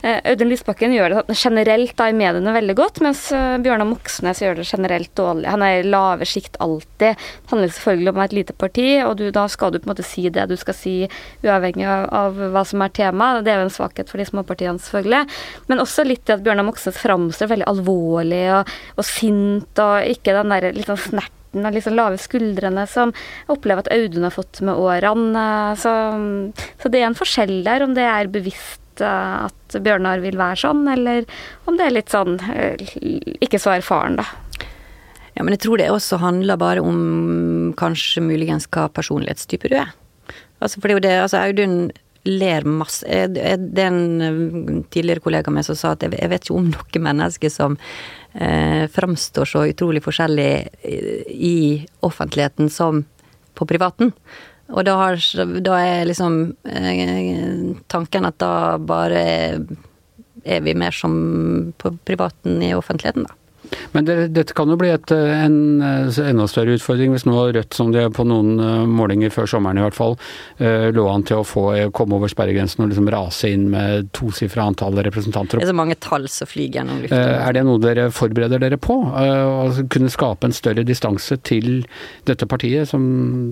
Audun 0.01 0.49
Lysbakken 0.49 0.93
gjør 0.95 1.13
det 1.27 1.35
generelt 1.37 1.93
da 1.99 2.07
i 2.09 2.15
mediene 2.17 2.53
veldig 2.55 2.75
godt, 2.77 3.01
mens 3.05 3.27
eh, 3.35 3.57
Bjørnar 3.61 3.85
Moxnes 3.89 4.41
gjør 4.41 4.57
det 4.57 4.65
generelt 4.65 5.11
dårlig. 5.17 5.45
Han 5.51 5.61
er 5.65 5.81
i 5.81 5.87
lave 5.87 6.25
sjikt 6.25 6.57
alltid. 6.63 6.89
Det 7.01 7.51
handler 7.51 7.73
selvfølgelig 7.73 8.13
om 8.13 8.21
et 8.23 8.35
lite 8.35 8.55
parti, 8.57 8.87
og 9.05 9.15
du, 9.19 9.27
da 9.33 9.45
skal 9.51 9.73
du 9.73 9.79
på 9.79 9.87
en 9.87 9.93
måte 9.93 10.05
si 10.05 10.25
det 10.33 10.47
du 10.49 10.55
skal 10.59 10.77
si, 10.77 10.95
uavhengig 11.45 11.85
av, 11.85 12.07
av 12.17 12.41
hva 12.53 12.63
som 12.67 12.81
er 12.85 12.95
tema. 12.97 13.29
Det 13.41 13.53
er 13.53 13.61
jo 13.61 13.67
en 13.69 13.75
svakhet 13.77 14.09
for 14.09 14.21
de 14.21 14.27
småpartiene, 14.29 14.81
selvfølgelig. 14.81 15.37
Men 15.69 15.83
også 15.85 16.05
litt 16.07 16.29
i 16.29 16.35
at 16.35 16.43
Bjørnar 16.45 16.67
Moxnes 16.67 16.97
framstår 17.01 17.53
veldig 17.53 17.69
alvorlig 17.69 18.43
og, 18.57 18.73
og, 18.97 19.05
sint, 19.05 19.81
og 19.81 20.11
ikke 20.15 20.35
den 20.37 20.55
der 20.55 20.71
litt 20.75 20.89
snerten 20.91 21.37
og 21.65 21.73
liksom 21.75 21.97
lave 21.97 22.19
skuldrene 22.21 22.85
som 22.87 23.09
jeg 23.11 23.49
opplever 23.51 23.83
at 23.83 23.91
Audun 23.91 24.23
har 24.23 24.31
fått 24.31 24.61
med 24.63 24.77
årene. 24.79 25.47
Så, 25.79 25.91
så, 26.79 26.91
det 26.91 27.01
er 27.01 27.09
en 27.09 27.17
forskjell 27.17 27.57
der, 27.67 27.83
om 27.83 27.97
det 27.97 28.05
er 28.07 28.31
bevisst 28.31 28.79
at 28.99 29.77
Bjørnar 29.79 30.19
vil 30.19 30.35
være 30.39 30.59
sånn, 30.65 30.83
eller 30.91 31.23
om 31.69 31.77
det 31.79 31.87
er 31.87 31.95
litt 31.95 32.11
sånn 32.11 32.35
eh, 32.51 32.81
ikke 33.39 33.61
så 33.61 33.77
erfaren, 33.77 34.19
da. 34.19 34.27
Ja, 35.37 35.45
men 35.45 35.55
jeg 35.55 35.63
tror 35.63 35.79
det 35.79 35.87
også 35.93 36.19
handler 36.19 36.59
bare 36.59 36.83
om 36.83 37.71
kanskje 37.79 38.23
muligens 38.25 38.67
hva 38.67 38.89
personlighetstype 38.91 39.71
du 39.71 39.77
er. 39.79 39.93
Altså, 40.59 40.81
for 40.81 40.89
det 40.89 40.91
er 40.91 40.97
jo 40.97 41.05
det, 41.07 41.13
altså 41.23 41.39
Audun 41.45 41.77
ler 42.27 42.67
masse 42.69 43.07
Det 43.33 43.41
er 43.41 43.87
en 43.87 44.01
eh, 44.21 44.83
tidligere 44.93 45.23
kollega 45.23 45.49
med 45.49 45.65
som 45.65 45.79
sa 45.79 45.95
at 45.95 46.03
jeg 46.05 46.29
vet 46.29 46.43
ikke 46.43 46.59
om 46.59 46.67
noe 46.69 47.01
menneske 47.01 47.49
som 47.49 47.79
eh, 48.35 48.85
framstår 48.91 49.49
så 49.49 49.63
utrolig 49.71 50.03
forskjellig 50.05 50.51
i 51.31 51.57
offentligheten 52.05 52.69
som 52.69 53.05
på 53.57 53.65
privaten. 53.65 54.13
Og 54.71 54.85
da, 54.87 54.95
har, 54.95 55.19
da 55.63 55.77
er 55.83 56.07
liksom 56.07 56.37
eh, 56.63 57.75
tanken 57.91 58.27
at 58.27 58.37
da 58.39 58.77
bare 58.79 59.23
er 60.41 60.63
vi 60.65 60.73
mer 60.77 60.95
som 60.95 61.73
på 61.77 61.91
privaten 62.07 62.61
i 62.63 62.73
offentligheten, 62.73 63.27
da. 63.27 63.40
Men 63.91 64.07
det, 64.07 64.15
dette 64.35 64.55
kan 64.57 64.69
jo 64.71 64.77
bli 64.79 64.91
et, 64.93 65.11
en 65.11 65.81
enda 65.81 66.47
større 66.49 66.77
utfordring 66.77 67.13
hvis 67.15 67.25
nå 67.27 67.37
Rødt, 67.51 67.75
som 67.75 67.91
det 67.93 68.03
på 68.15 68.25
noen 68.27 68.59
eh, 68.61 68.85
målinger 68.89 69.33
før 69.33 69.49
sommeren 69.49 69.79
i 69.79 69.83
hvert 69.85 69.97
fall, 69.97 70.15
eh, 70.61 70.89
lå 70.93 71.05
an 71.11 71.25
til 71.27 71.41
å 71.41 71.47
få 71.47 71.65
komme 71.95 72.17
over 72.17 72.31
sperregrensen 72.31 72.85
og 72.85 72.91
liksom 72.91 73.09
rase 73.11 73.51
inn 73.51 73.67
med 73.73 74.11
tosifra 74.15 74.67
antall 74.71 74.99
representanter. 75.01 75.59
Det 75.59 75.67
er 75.67 75.73
så 75.73 75.77
mange 75.77 75.99
tall 76.03 76.27
som 76.31 76.49
flyr 76.49 76.77
gjennom 76.79 77.01
lufta. 77.03 77.19
Eh, 77.19 77.45
er 77.47 77.57
det 77.57 77.65
noe 77.67 77.81
dere 77.83 78.09
forbereder 78.15 78.63
dere 78.63 78.79
på? 78.81 78.97
Å 79.01 79.87
kunne 79.91 80.11
skape 80.13 80.47
en 80.47 80.55
større 80.55 80.85
distanse 80.87 81.37
til 81.47 81.85
dette 82.29 82.47
partiet, 82.49 82.89
som 82.91 83.03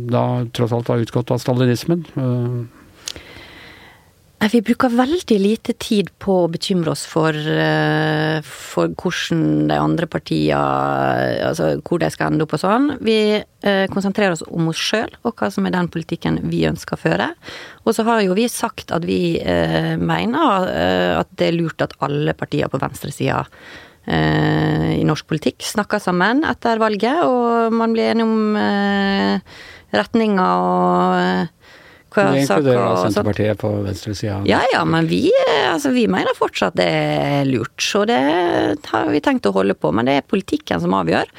da 0.09 0.45
tross 0.55 0.75
alt 0.75 0.91
har 0.91 1.05
utgått 1.05 1.33
av 1.33 1.41
stalinismen? 1.43 2.05
Vi 4.39 4.61
bruker 4.63 4.93
veldig 4.95 5.35
lite 5.35 5.73
tid 5.75 6.13
på 6.23 6.45
å 6.45 6.51
bekymre 6.51 6.93
oss 6.93 7.01
for, 7.03 7.35
eh, 7.35 8.39
for 8.39 8.87
hvordan 8.87 9.67
de 9.67 9.75
andre 9.75 10.07
partiene 10.07 11.43
Altså 11.43 11.81
hvor 11.83 11.99
de 11.99 12.07
skal 12.09 12.31
ende 12.31 12.45
opp 12.45 12.55
og 12.55 12.61
sånn. 12.61 12.87
Vi 13.03 13.43
eh, 13.43 13.87
konsentrerer 13.91 14.31
oss 14.37 14.45
om 14.47 14.69
oss 14.71 14.79
sjøl 14.79 15.11
og 15.27 15.35
hva 15.35 15.51
som 15.51 15.67
er 15.67 15.75
den 15.75 15.89
politikken 15.91 16.39
vi 16.47 16.63
ønsker 16.69 16.95
å 16.95 17.01
føre. 17.01 17.27
Og 17.83 17.93
så 17.93 18.05
har 18.07 18.23
jo 18.23 18.37
vi 18.37 18.47
sagt 18.47 18.93
at 18.95 19.03
vi 19.03 19.41
eh, 19.43 19.97
mener 19.99 20.71
at 21.19 21.27
det 21.35 21.49
er 21.49 21.59
lurt 21.59 21.83
at 21.83 21.97
alle 21.99 22.33
partier 22.33 22.71
på 22.71 22.79
venstresida 22.79 23.43
i 24.09 25.03
norsk 25.05 25.27
politikk 25.27 25.61
snakker 25.61 25.99
sammen 26.01 26.39
etter 26.47 26.79
valget, 26.81 27.19
og 27.27 27.75
man 27.75 27.91
blir 27.93 28.09
enige 28.09 28.25
om 28.25 28.55
retninga 29.93 30.47
og 30.63 31.58
vi 32.15 32.41
inkluderer 32.41 32.81
da 32.81 33.03
Senterpartiet 33.03 33.59
på 33.61 33.71
venstresida? 33.85 34.39
Ja 34.49 34.61
ja, 34.73 34.83
men 34.85 35.07
vi, 35.09 35.29
altså, 35.69 35.91
vi, 35.95 36.07
mener 36.11 36.37
fortsatt 36.37 36.77
det 36.79 36.87
er 36.89 37.47
lurt. 37.49 37.77
Så 37.83 38.05
det 38.09 38.19
har 38.89 39.09
vi 39.13 39.21
tenkt 39.23 39.49
å 39.49 39.53
holde 39.55 39.77
på. 39.77 39.93
Men 39.95 40.09
det 40.09 40.19
er 40.19 40.27
politikken 40.27 40.81
som 40.81 40.95
avgjør. 40.97 41.29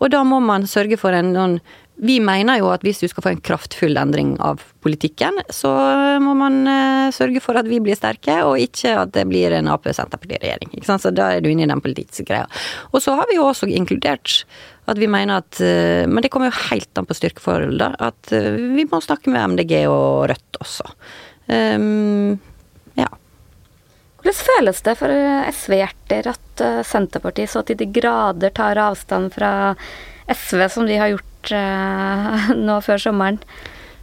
Og 0.00 0.12
da 0.14 0.22
må 0.24 0.40
man 0.44 0.68
sørge 0.70 1.00
for 1.00 1.16
en 1.16 1.34
sånn 1.36 1.60
vi 2.00 2.16
mener 2.24 2.56
jo 2.60 2.70
at 2.72 2.84
hvis 2.84 3.02
du 3.02 3.08
skal 3.10 3.24
få 3.24 3.32
en 3.34 3.42
kraftfull 3.44 3.98
endring 4.00 4.32
av 4.40 4.62
politikken, 4.80 5.36
så 5.52 5.68
må 6.24 6.32
man 6.38 6.62
uh, 6.64 7.12
sørge 7.12 7.42
for 7.44 7.60
at 7.60 7.68
vi 7.68 7.80
blir 7.84 7.98
sterke, 7.98 8.38
og 8.46 8.56
ikke 8.62 8.94
at 9.02 9.12
det 9.12 9.26
blir 9.28 9.52
en 9.52 9.68
Ap-Senterparti-regjering. 9.68 10.72
Så 10.86 11.12
da 11.12 11.28
er 11.34 11.44
du 11.44 11.50
inne 11.50 11.66
i 11.66 11.70
den 11.70 11.84
politiske 11.84 12.24
greia. 12.30 12.48
Og 12.94 13.04
så 13.04 13.18
har 13.18 13.28
vi 13.28 13.36
jo 13.36 13.44
også 13.50 13.68
inkludert 13.68 14.40
at 14.88 14.98
vi 14.98 15.06
mener 15.12 15.42
at 15.44 15.60
uh, 15.60 16.08
Men 16.08 16.24
det 16.24 16.32
kommer 16.32 16.48
jo 16.48 16.68
helt 16.70 16.98
an 16.98 17.08
på 17.08 17.18
styrkeforholdet, 17.20 18.00
at 18.00 18.32
uh, 18.32 18.52
vi 18.78 18.88
må 18.88 19.04
snakke 19.04 19.32
med 19.34 19.58
MDG 19.58 19.82
og 19.92 20.30
Rødt 20.32 20.60
også. 20.64 20.88
Um, 21.52 22.38
ja. 22.96 23.10
Hvordan 24.20 24.40
føles 24.40 24.86
det 24.88 25.00
for 25.00 25.20
SV-hjerter 25.52 26.32
at 26.32 26.64
Senterpartiet 26.88 27.52
så 27.52 27.62
til 27.64 27.76
de 27.80 27.92
grader 27.92 28.52
tar 28.56 28.80
avstand 28.80 29.34
fra 29.36 29.74
SV, 30.30 30.64
som 30.72 30.88
de 30.88 30.96
har 31.00 31.12
gjort 31.12 31.29
uh, 31.54 32.50
nå 32.66 32.80
før 32.84 33.00
sommeren. 33.08 33.40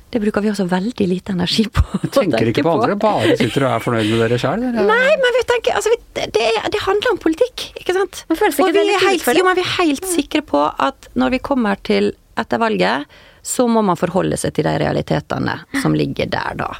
Det 0.07 0.21
bruker 0.23 0.43
vi 0.43 0.49
også 0.53 0.63
veldig 0.71 1.05
lite 1.11 1.33
energi 1.35 1.65
på. 1.67 1.83
Du 1.99 2.07
tenker 2.15 2.47
ikke 2.47 2.63
på, 2.63 2.71
på 2.71 2.75
andre, 2.77 2.95
bare 3.01 3.33
sitter 3.39 3.65
og 3.67 3.73
er 3.73 3.83
fornøyd 3.83 4.11
med 4.13 4.21
dere 4.23 4.37
sjøl? 4.39 4.63
Nei, 4.63 5.15
men 5.19 5.35
vi 5.35 5.41
tenker, 5.49 5.75
altså, 5.75 5.91
det, 6.15 6.29
det, 6.31 6.81
handler 6.85 7.11
om 7.11 7.19
politikk, 7.19 7.65
ikke 7.81 7.95
sant. 7.97 8.23
Men 8.29 8.39
føles 8.39 8.55
ikke 8.55 8.69
og 8.69 8.77
vi 8.77 8.85
er, 8.85 9.03
helt, 9.03 9.27
jo, 9.27 9.43
men 9.49 9.59
vi 9.59 9.65
er 9.65 9.73
helt 9.81 10.07
sikre 10.07 10.43
på 10.47 10.63
at 10.63 11.09
når 11.19 11.35
vi 11.35 11.41
kommer 11.43 11.83
til 11.83 12.13
etter 12.39 12.61
valget, 12.61 13.19
så 13.43 13.67
må 13.67 13.83
man 13.83 13.99
forholde 13.99 14.39
seg 14.39 14.55
til 14.55 14.67
de 14.67 14.77
realitetene 14.79 15.59
som 15.81 15.95
ligger 15.95 16.31
der 16.31 16.57
da. 16.63 16.71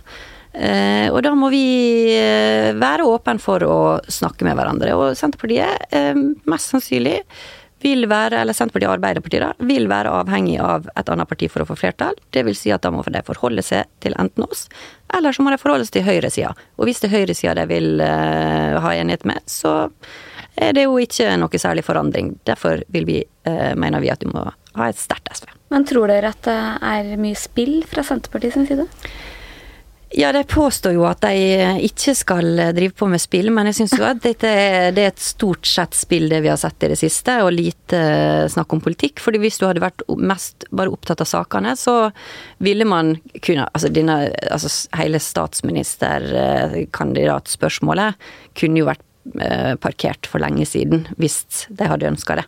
Eh, 0.57 1.07
og 1.11 1.19
da 1.21 1.33
må 1.37 1.51
vi 1.53 1.61
eh, 2.15 2.71
være 2.77 3.05
åpne 3.05 3.37
for 3.41 3.63
å 3.67 3.77
snakke 4.09 4.47
med 4.47 4.57
hverandre. 4.57 4.95
Og 4.97 5.17
Senterpartiet, 5.19 5.91
eh, 5.93 6.17
mest 6.49 6.73
sannsynlig, 6.73 7.19
vil 7.83 8.07
være, 8.09 8.41
eller 8.41 8.55
Senterpartiet 8.57 8.89
og 8.89 8.95
Arbeiderpartiet 8.97 9.43
da, 9.43 9.67
vil 9.69 9.87
være 9.89 10.13
avhengig 10.21 10.57
av 10.63 10.87
et 10.97 11.09
annet 11.13 11.29
parti 11.29 11.49
for 11.51 11.63
å 11.63 11.67
få 11.69 11.77
flertall. 11.77 12.17
Det 12.33 12.43
vil 12.47 12.57
si 12.57 12.71
at 12.73 12.85
da 12.85 12.91
må 12.93 13.03
de 13.05 13.21
forholde 13.27 13.63
seg 13.65 13.89
til 14.03 14.17
enten 14.19 14.47
oss, 14.47 14.65
eller 15.13 15.35
så 15.35 15.45
må 15.45 15.53
de 15.53 15.61
forholde 15.61 15.87
seg 15.87 15.99
til 15.99 16.07
høyresida. 16.07 16.55
Og 16.77 16.89
hvis 16.89 17.03
det 17.03 17.11
er 17.11 17.19
høyresida 17.19 17.55
de 17.59 17.67
vil 17.69 18.01
uh, 18.01 18.79
ha 18.83 18.95
enighet 18.97 19.27
med, 19.29 19.45
så 19.45 19.75
er 20.57 20.73
det 20.73 20.87
jo 20.87 20.97
ikke 21.01 21.29
noe 21.37 21.61
særlig 21.61 21.85
forandring. 21.85 22.33
Derfor 22.49 22.81
vi, 22.89 23.21
uh, 23.47 23.73
mener 23.77 24.03
vi 24.03 24.11
at 24.13 24.25
du 24.25 24.31
må 24.33 24.47
ha 24.47 24.89
et 24.89 24.99
sterkt 24.99 25.29
SV. 25.33 25.53
Men 25.73 25.85
tror 25.87 26.09
dere 26.09 26.31
at 26.33 26.43
det 26.47 26.59
er 26.89 27.17
mye 27.21 27.37
spill 27.37 27.81
fra 27.89 28.05
Senterpartiet 28.07 28.57
sin 28.57 28.69
side? 28.69 28.87
Ja, 30.15 30.29
de 30.31 30.39
påstår 30.47 30.93
jo 30.95 31.01
at 31.03 31.19
de 31.25 31.33
ikke 31.83 32.13
skal 32.15 32.45
drive 32.75 32.93
på 32.95 33.07
med 33.11 33.19
spill, 33.19 33.49
men 33.51 33.67
jeg 33.67 33.75
syns 33.81 33.91
jo 33.99 34.05
at 34.07 34.21
det 34.23 34.47
er 34.47 34.95
et 35.03 35.19
stort 35.19 35.67
sett 35.67 35.91
spill 35.99 36.29
det 36.31 36.39
vi 36.45 36.51
har 36.51 36.57
sett 36.61 36.83
i 36.87 36.89
det 36.93 36.99
siste, 36.99 37.43
og 37.43 37.51
lite 37.51 37.99
snakk 38.53 38.73
om 38.73 38.81
politikk. 38.83 39.19
fordi 39.19 39.39
hvis 39.43 39.57
du 39.59 39.65
hadde 39.67 39.83
vært 39.83 40.01
mest 40.15 40.65
bare 40.71 40.89
opptatt 40.95 41.21
av 41.25 41.27
sakene, 41.27 41.75
så 41.75 42.11
ville 42.63 42.85
man 42.87 43.17
kunne 43.41 43.67
Altså, 43.67 43.89
denne, 43.91 44.31
altså 44.51 44.69
hele 44.95 45.19
statsministerkandidatspørsmålet 45.19 48.13
kunne 48.57 48.79
jo 48.79 48.85
vært 48.87 49.03
eh, 49.43 49.75
parkert 49.75 50.25
for 50.29 50.39
lenge 50.39 50.65
siden, 50.65 51.07
hvis 51.19 51.67
de 51.67 51.83
hadde 51.83 52.07
ønska 52.13 52.35
det. 52.39 52.45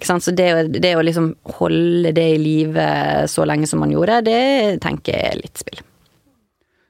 Så 0.00 0.30
det, 0.32 0.68
det 0.80 0.96
å 0.96 1.02
liksom 1.04 1.34
holde 1.58 2.12
det 2.16 2.34
i 2.34 2.38
live 2.40 2.86
så 3.28 3.44
lenge 3.48 3.66
som 3.68 3.80
man 3.84 3.92
gjorde, 3.92 4.22
det 4.26 4.80
tenker 4.84 5.12
jeg 5.12 5.22
er 5.34 5.42
litt 5.44 5.58
spill. 5.60 5.80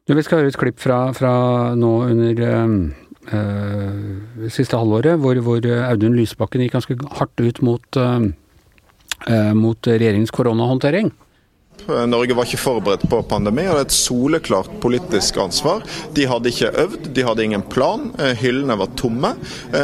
Vi 0.07 0.23
skal 0.23 0.38
høre 0.38 0.53
et 0.53 0.59
klipp 0.59 0.77
fra, 0.79 1.11
fra 1.11 1.31
nå 1.75 1.88
under 2.07 2.42
øh, 2.47 2.71
siste 4.55 4.79
halvåret, 4.79 5.19
hvor, 5.19 5.35
hvor, 5.42 5.59
Audun 5.88 6.14
Lysbakken 6.14 6.62
gikk 6.62 6.77
ganske 6.77 6.95
hardt 7.19 7.40
ut 7.42 7.59
mot, 7.66 7.97
øh, 7.99 8.31
mot 9.59 9.88
regjeringens 9.90 10.31
koronahåndtering. 10.31 11.11
Norge 11.87 12.35
var 12.38 12.47
ikke 12.47 12.62
forberedt 12.62 13.09
på 13.11 13.19
pandemi, 13.27 13.66
og 13.66 13.75
det 13.75 13.81
er 13.81 13.88
et 13.88 13.97
soleklart 13.97 14.71
politisk 14.83 15.37
ansvar. 15.42 15.83
De 16.14 16.27
hadde 16.31 16.49
ikke 16.53 16.71
øvd, 16.85 17.03
de 17.14 17.25
hadde 17.27 17.45
ingen 17.45 17.62
plan, 17.62 18.14
hyllene 18.40 18.79
var 18.79 18.88
tomme. 18.99 19.31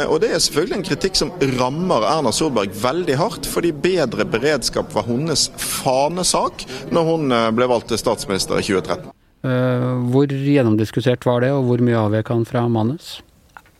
Og 0.07 0.21
det 0.23 0.29
er 0.31 0.39
selvfølgelig 0.41 0.77
en 0.79 0.87
kritikk 0.87 1.15
som 1.19 1.31
rammer 1.59 2.01
Erna 2.09 2.31
Solberg 2.35 2.71
veldig 2.81 3.15
hardt, 3.19 3.45
fordi 3.47 3.71
bedre 3.75 4.25
beredskap 4.25 4.95
var 4.95 5.05
hennes 5.07 5.51
fanesak 5.59 6.53
når 6.95 7.03
hun 7.11 7.23
ble 7.59 7.65
valgt 7.75 7.87
til 7.93 8.01
statsminister 8.01 8.55
i 8.57 8.65
2013. 8.71 9.13
Eh, 9.43 9.91
hvor 10.13 10.31
gjennomdiskutert 10.31 11.25
var 11.27 11.43
det, 11.43 11.51
og 11.51 11.67
hvor 11.67 11.83
mye 11.83 11.99
avvek 11.99 12.31
han 12.31 12.45
fra 12.47 12.63
manus? 12.71 13.17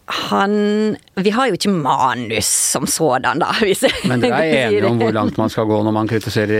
Han 0.06 0.98
Vi 1.16 1.32
har 1.32 1.48
jo 1.48 1.56
ikke 1.56 1.72
manus 1.72 2.50
som 2.74 2.84
sådan, 2.90 3.40
da. 3.40 3.54
Hvis 3.64 3.86
Men 4.10 4.20
dere 4.20 4.42
er 4.44 4.66
enige 4.68 4.90
om 4.90 5.00
hvor 5.00 5.14
langt 5.16 5.40
man 5.40 5.52
skal 5.54 5.70
gå 5.70 5.78
når 5.86 5.96
man 5.96 6.10
kritiserer 6.12 6.52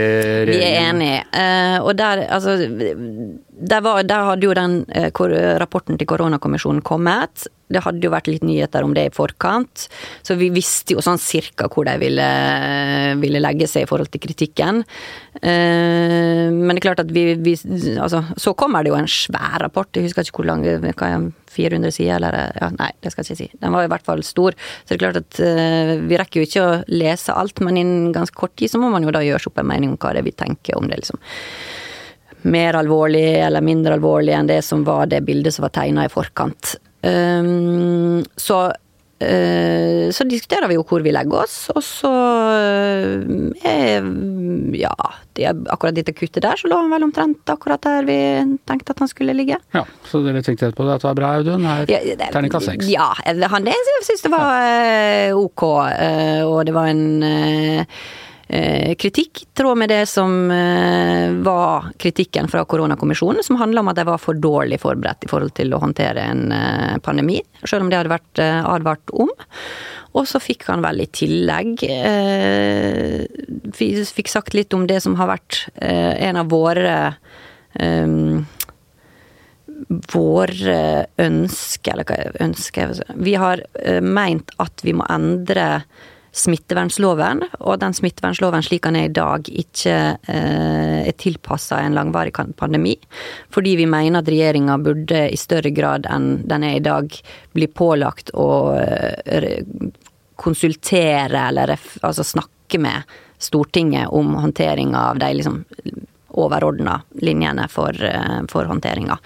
regjeringen? 0.48 0.54
Vi 0.54 0.70
er 0.70 0.88
enige. 0.88 1.18
Eh, 1.36 1.76
og 1.84 1.92
der, 1.98 2.24
altså 2.32 2.56
der, 2.56 3.84
var, 3.84 4.00
der 4.02 4.30
hadde 4.30 4.48
jo 4.48 4.56
den 4.56 4.78
eh, 4.88 5.10
rapporten 5.60 6.00
til 6.00 6.08
koronakommisjonen 6.08 6.80
kommet. 6.80 7.46
Det 7.74 7.82
hadde 7.84 8.06
jo 8.06 8.12
vært 8.14 8.30
litt 8.30 8.46
nyheter 8.46 8.86
om 8.86 8.94
det 8.96 9.08
i 9.08 9.14
forkant, 9.14 9.88
så 10.24 10.38
vi 10.40 10.50
visste 10.54 10.96
jo 10.96 11.04
sånn 11.04 11.20
cirka 11.20 11.68
hvor 11.72 11.88
de 11.88 11.96
ville, 12.00 12.28
ville 13.20 13.42
legge 13.42 13.68
seg 13.70 13.84
i 13.84 13.90
forhold 13.90 14.12
til 14.12 14.22
kritikken. 14.24 14.82
Eh, 15.42 16.50
men 16.50 16.72
det 16.72 16.80
er 16.80 16.86
klart 16.88 17.02
at 17.02 17.10
vi, 17.14 17.32
vi 17.42 17.56
Altså, 18.00 18.22
så 18.40 18.54
kommer 18.58 18.84
det 18.84 18.92
jo 18.92 18.98
en 18.98 19.10
svær 19.10 19.58
rapport, 19.62 19.90
jeg 19.94 20.06
husker 20.06 20.26
ikke 20.26 20.40
hvor 20.42 20.48
lang 20.48 20.64
hva 20.64 21.08
er 21.10 21.28
400 21.54 21.94
sider, 21.94 22.16
eller 22.18 22.58
ja, 22.58 22.70
Nei, 22.74 22.90
det 23.02 23.12
skal 23.12 23.24
jeg 23.24 23.30
ikke 23.30 23.42
si. 23.42 23.60
Den 23.62 23.74
var 23.74 23.86
i 23.86 23.90
hvert 23.92 24.06
fall 24.06 24.24
stor. 24.26 24.56
Så 24.82 24.90
det 24.90 24.96
er 24.96 25.04
klart 25.04 25.20
at 25.20 25.40
eh, 25.44 25.94
vi 26.02 26.18
rekker 26.18 26.40
jo 26.40 26.48
ikke 26.48 26.64
å 26.64 26.74
lese 26.90 27.36
alt, 27.36 27.62
men 27.64 27.78
innen 27.80 28.12
ganske 28.14 28.36
kort 28.38 28.56
tid 28.58 28.72
så 28.72 28.80
må 28.82 28.90
man 28.92 29.06
jo 29.06 29.14
da 29.14 29.22
gjøre 29.24 29.44
seg 29.44 29.52
opp 29.52 29.62
en 29.62 29.70
mening 29.70 29.94
om 29.94 30.00
hva 30.00 30.14
det 30.14 30.24
er 30.24 30.28
vi 30.30 30.36
tenker 30.44 30.78
om 30.78 30.90
det, 30.90 31.02
liksom 31.04 31.22
mer 32.44 32.76
alvorlig 32.76 33.38
eller 33.40 33.64
mindre 33.64 33.96
alvorlig 33.96 34.34
enn 34.36 34.48
det 34.50 34.58
som 34.66 34.82
var 34.84 35.08
det 35.08 35.22
bildet 35.24 35.54
som 35.54 35.64
var 35.64 35.72
tegna 35.72 36.04
i 36.04 36.12
forkant. 36.12 36.74
Um, 37.04 38.22
så 38.40 38.58
uh, 38.70 40.06
så 40.14 40.24
diskuterer 40.28 40.68
vi 40.70 40.76
jo 40.78 40.84
hvor 40.88 41.02
vi 41.04 41.12
legger 41.12 41.42
oss, 41.44 41.56
og 41.74 41.82
så 41.84 42.10
uh, 42.10 43.66
er 43.66 44.08
Ja, 44.74 44.94
det, 45.36 45.50
akkurat 45.70 45.94
dette 45.96 46.14
kuttet 46.16 46.42
der, 46.46 46.56
så 46.58 46.70
lå 46.70 46.78
han 46.80 46.90
vel 46.92 47.04
omtrent 47.06 47.50
akkurat 47.52 47.82
der 47.84 48.06
vi 48.08 48.18
tenkte 48.68 48.94
at 48.94 49.02
han 49.04 49.10
skulle 49.10 49.36
ligge. 49.36 49.58
Ja, 49.76 49.84
så 50.08 50.22
dere 50.24 50.42
tenkte 50.46 50.70
etterpå 50.70 50.88
at 50.88 51.02
det 51.04 51.08
var 51.10 51.18
bra, 51.20 51.32
Audun? 51.38 51.64
Her, 51.68 51.84
Ja, 51.90 52.00
det- 52.16 52.30
Terningkast 52.32 52.70
seks. 52.72 52.88
Ja, 52.90 53.12
han, 53.24 53.64
det, 53.68 53.74
jeg 53.76 54.06
syns 54.08 54.24
det 54.24 54.32
var 54.34 54.50
eh, 54.64 55.36
ok, 55.36 55.66
eh, 55.92 56.42
og 56.48 56.64
det 56.66 56.74
var 56.74 56.90
en 56.90 57.22
eh, 57.22 57.80
eh, 57.84 57.86
kritikk 58.44 59.42
i 59.42 59.46
tråd 59.56 59.78
med 59.80 59.88
det 59.88 60.02
som 60.10 60.50
eh, 60.50 61.32
var 61.46 61.88
kritikken 61.98 62.48
fra 62.52 62.64
koronakommisjonen, 62.68 63.42
som 63.42 63.56
handla 63.56 63.80
om 63.80 63.88
at 63.88 63.96
de 63.96 64.04
var 64.08 64.20
for 64.20 64.36
dårlig 64.36 64.80
forberedt 64.82 65.24
i 65.24 65.30
forhold 65.30 65.54
til 65.56 65.72
å 65.72 65.80
håndtere 65.80 66.26
en 66.28 66.52
eh, 66.52 66.98
pandemi, 67.04 67.40
selv 67.64 67.86
om 67.86 67.90
det 67.90 68.02
hadde 68.02 68.12
vært 68.12 68.42
eh, 68.44 68.60
advart 68.68 69.14
om. 69.16 69.32
Og 70.14 70.28
så 70.30 70.38
fikk 70.38 70.68
han 70.68 70.84
vel 70.84 71.00
i 71.02 71.08
tillegg 71.10 71.80
Vi 73.74 73.88
Fikk 74.06 74.28
sagt 74.30 74.54
litt 74.54 74.74
om 74.76 74.84
det 74.86 75.00
som 75.02 75.16
har 75.18 75.32
vært 75.32 75.64
eh, 75.74 76.28
en 76.28 76.38
av 76.38 76.52
våre 76.52 76.98
eh, 77.74 78.14
våre 80.14 80.80
ønsker, 81.20 81.92
eller 81.92 82.06
hva 82.08 82.18
er 82.18 82.42
ønsker 82.44 82.94
Vi 83.26 83.34
har 83.38 83.62
eh, 83.80 84.00
meint 84.00 84.54
at 84.62 84.84
vi 84.86 84.94
må 84.96 85.06
endre 85.10 85.82
smittevernloven, 86.34 87.44
og 87.62 87.78
den 87.82 87.94
smittevernloven 87.94 88.64
slik 88.66 88.82
den 88.84 88.98
er 88.98 89.08
i 89.08 89.14
dag, 89.14 89.46
ikke 89.46 89.94
eh, 90.18 91.06
er 91.06 91.16
tilpassa 91.20 91.78
en 91.82 91.94
langvarig 91.94 92.34
pandemi. 92.58 92.96
Fordi 93.54 93.76
vi 93.78 93.86
mener 93.90 94.22
at 94.22 94.30
regjeringa 94.32 94.78
burde 94.82 95.28
i 95.30 95.38
større 95.38 95.70
grad 95.74 96.08
enn 96.10 96.42
den 96.50 96.66
er 96.66 96.80
i 96.80 96.84
dag, 96.84 97.14
bli 97.54 97.70
pålagt 97.70 98.34
å 98.34 98.48
eh, 98.80 99.62
konsultere 100.40 101.46
eller 101.52 101.76
altså 101.76 102.26
snakke 102.26 102.82
med 102.82 103.14
Stortinget 103.44 104.10
om 104.14 104.34
håndteringa 104.40 105.00
av 105.10 105.18
de 105.20 105.28
liksom 105.36 105.58
overordna 106.34 106.96
linjene 107.22 107.66
for, 107.70 107.94
eh, 107.94 108.40
for 108.50 108.66
håndteringa. 108.70 109.18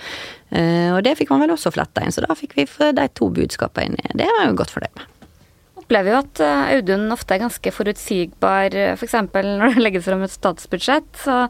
Og 0.49 1.03
det 1.05 1.13
fikk 1.19 1.29
man 1.29 1.43
vel 1.45 1.51
også 1.53 1.69
fletta 1.75 2.01
inn, 2.01 2.13
så 2.13 2.23
da 2.25 2.33
fikk 2.33 2.55
vi 2.57 2.65
de 2.97 3.05
to 3.13 3.29
budskapene 3.37 4.01
inn. 4.01 4.17
Det 4.17 4.29
var 4.33 4.49
jo 4.49 4.57
godt 4.57 4.73
for 4.73 4.81
dem. 4.81 5.05
Opplever 5.89 6.13
jo 6.13 6.21
at 6.21 6.41
eh, 6.45 6.75
Audun 6.77 7.09
ofte 7.15 7.35
er 7.35 7.43
ganske 7.47 7.73
forutsigbar. 7.73 8.77
F.eks. 8.95 9.17
For 9.33 9.49
når 9.63 9.79
det 9.79 9.87
legges 9.87 10.09
fram 10.09 10.27
et 10.27 10.35
statsbudsjett, 10.35 11.09
så 11.17 11.47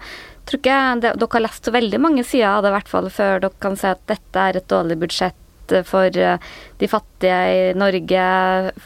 tror 0.48 0.62
ikke 0.62 0.78
dere 1.02 1.28
har 1.34 1.44
lest 1.44 1.66
så 1.66 1.74
veldig 1.74 2.00
mange 2.00 2.24
sider 2.24 2.48
av 2.54 2.62
det, 2.64 2.70
i 2.70 2.78
hvert 2.78 2.94
fall 2.94 3.10
før 3.12 3.42
dere 3.42 3.60
kan 3.60 3.76
si 3.76 3.90
at 3.90 4.00
dette 4.08 4.46
er 4.48 4.56
et 4.56 4.70
dårlig 4.70 4.96
budsjett 5.02 5.36
for 5.88 6.14
eh, 6.16 6.38
de 6.78 6.86
fattige 6.86 7.38
i 7.50 7.62
Norge. 7.74 8.24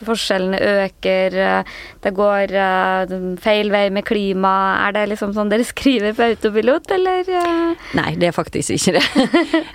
Forskjellene 0.06 0.60
øker. 0.84 1.34
eh, 1.36 1.72
Det 2.02 2.12
går 2.16 2.54
eh, 2.56 3.12
feil 3.42 3.70
vei 3.72 3.84
med 3.92 4.04
klima. 4.08 4.52
Er 4.88 4.94
det 4.96 5.06
liksom 5.12 5.34
sånn 5.36 5.50
dere 5.52 5.66
skriver 5.72 6.14
på 6.16 6.24
autopilot, 6.30 6.90
eller? 6.96 7.28
eh? 7.28 7.86
Nei, 7.98 8.14
det 8.20 8.30
er 8.30 8.36
faktisk 8.36 8.72
ikke 8.76 8.96
det. 8.98 9.04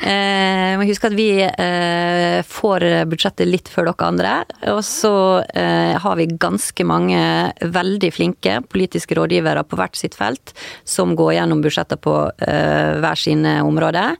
Jeg 0.03 0.77
men 0.81 0.89
husk 0.89 1.05
at 1.09 1.15
vi 1.17 1.29
eh, 1.45 2.41
får 2.47 2.87
budsjettet 3.11 3.47
litt 3.49 3.69
før 3.71 3.91
dere 3.91 4.07
andre. 4.09 4.33
Og 4.73 4.81
så 4.85 5.13
eh, 5.53 5.95
har 6.01 6.17
vi 6.19 6.27
ganske 6.39 6.85
mange 6.87 7.21
veldig 7.61 8.11
flinke 8.15 8.59
politiske 8.69 9.15
rådgivere 9.17 9.63
på 9.67 9.77
hvert 9.79 9.97
sitt 9.99 10.17
felt 10.17 10.53
som 10.87 11.15
går 11.17 11.35
gjennom 11.37 11.61
budsjettet 11.63 12.01
på 12.03 12.15
eh, 12.41 12.97
hver 13.01 13.19
sine 13.19 13.59
områder. 13.65 14.17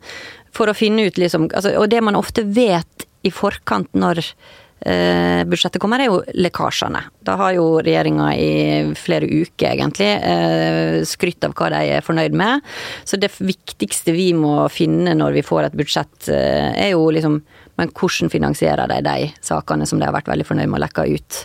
For 0.57 0.69
å 0.69 0.77
finne 0.77 1.07
ut 1.07 1.19
liksom 1.21 1.49
altså, 1.51 1.75
Og 1.81 1.89
det 1.91 2.03
man 2.05 2.17
ofte 2.19 2.45
vet 2.45 3.05
i 3.25 3.31
forkant 3.33 3.89
når 3.97 4.21
eh, 4.21 5.41
budsjettet 5.49 5.81
kommer, 5.81 5.99
er 5.99 6.07
jo 6.07 6.19
lekkasjene. 6.37 7.01
Da 7.25 7.35
har 7.41 7.55
jo 7.57 7.65
regjeringa 7.83 8.27
i 8.39 8.51
flere 8.95 9.27
uker, 9.27 9.73
egentlig, 9.73 10.11
eh, 10.21 10.99
skrytt 11.09 11.43
av 11.43 11.55
hva 11.57 11.71
de 11.73 11.81
er 11.97 12.05
fornøyd 12.05 12.37
med. 12.37 12.63
Så 13.03 13.19
det 13.19 13.33
viktigste 13.35 14.15
vi 14.15 14.29
må 14.37 14.69
finne 14.71 15.17
når 15.17 15.39
vi 15.39 15.43
får 15.49 15.67
et 15.67 15.79
budsjett, 15.81 16.29
eh, 16.29 16.71
er 16.87 16.93
jo 16.95 17.09
liksom 17.11 17.41
Men 17.77 17.91
hvordan 17.93 18.31
finansierer 18.33 18.89
de 18.89 19.03
de 19.05 19.33
sakene 19.39 19.85
som 19.85 19.99
de 19.99 20.05
har 20.05 20.13
vært 20.15 20.31
veldig 20.31 20.47
fornøyd 20.47 20.65
med 20.65 20.79
å 20.79 20.81
lekke 20.81 21.03
ut? 21.13 21.43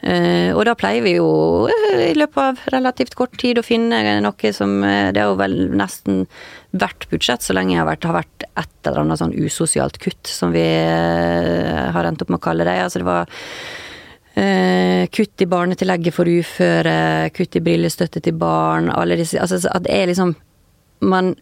Eh, 0.00 0.48
og 0.56 0.64
da 0.64 0.72
pleier 0.80 1.04
vi 1.04 1.18
jo 1.18 1.68
eh, 1.68 2.06
i 2.10 2.16
løpet 2.16 2.40
av 2.40 2.60
relativt 2.72 3.12
kort 3.18 3.34
tid 3.40 3.58
å 3.60 3.64
finne 3.64 3.98
noe 4.24 4.52
som 4.56 4.78
eh, 4.80 5.10
Det 5.12 5.20
er 5.20 5.28
jo 5.28 5.36
vel 5.36 5.56
nesten 5.76 6.22
hvert 6.70 7.06
budsjett 7.10 7.42
så 7.42 7.54
lenge 7.56 7.74
jeg 7.74 7.82
har 7.82 7.88
vært, 7.88 8.06
har 8.06 8.18
vært 8.20 8.46
et 8.48 8.88
eller 8.88 9.02
annet 9.02 9.20
sånn 9.20 9.34
usosialt 9.34 9.98
kutt, 10.02 10.30
som 10.30 10.54
vi 10.54 10.62
eh, 10.62 11.86
har 11.94 12.06
endt 12.06 12.22
opp 12.24 12.32
med 12.32 12.40
å 12.40 12.44
kalle 12.44 12.66
det. 12.68 12.76
Altså 12.84 13.02
det 13.02 13.08
var 13.08 13.30
eh, 14.38 15.06
kutt 15.10 15.42
i 15.42 15.48
barnetillegget 15.50 16.16
for 16.16 16.30
uføre, 16.30 16.98
kutt 17.36 17.58
i 17.58 17.64
brillestøtte 17.66 18.22
til 18.24 18.38
barn, 18.38 18.90
alle 18.94 19.18
disse 19.20 19.40
Altså 19.40 19.62
at 19.70 19.86
det 19.86 19.96
er 19.96 20.12
liksom 20.12 20.36
Man 21.00 21.34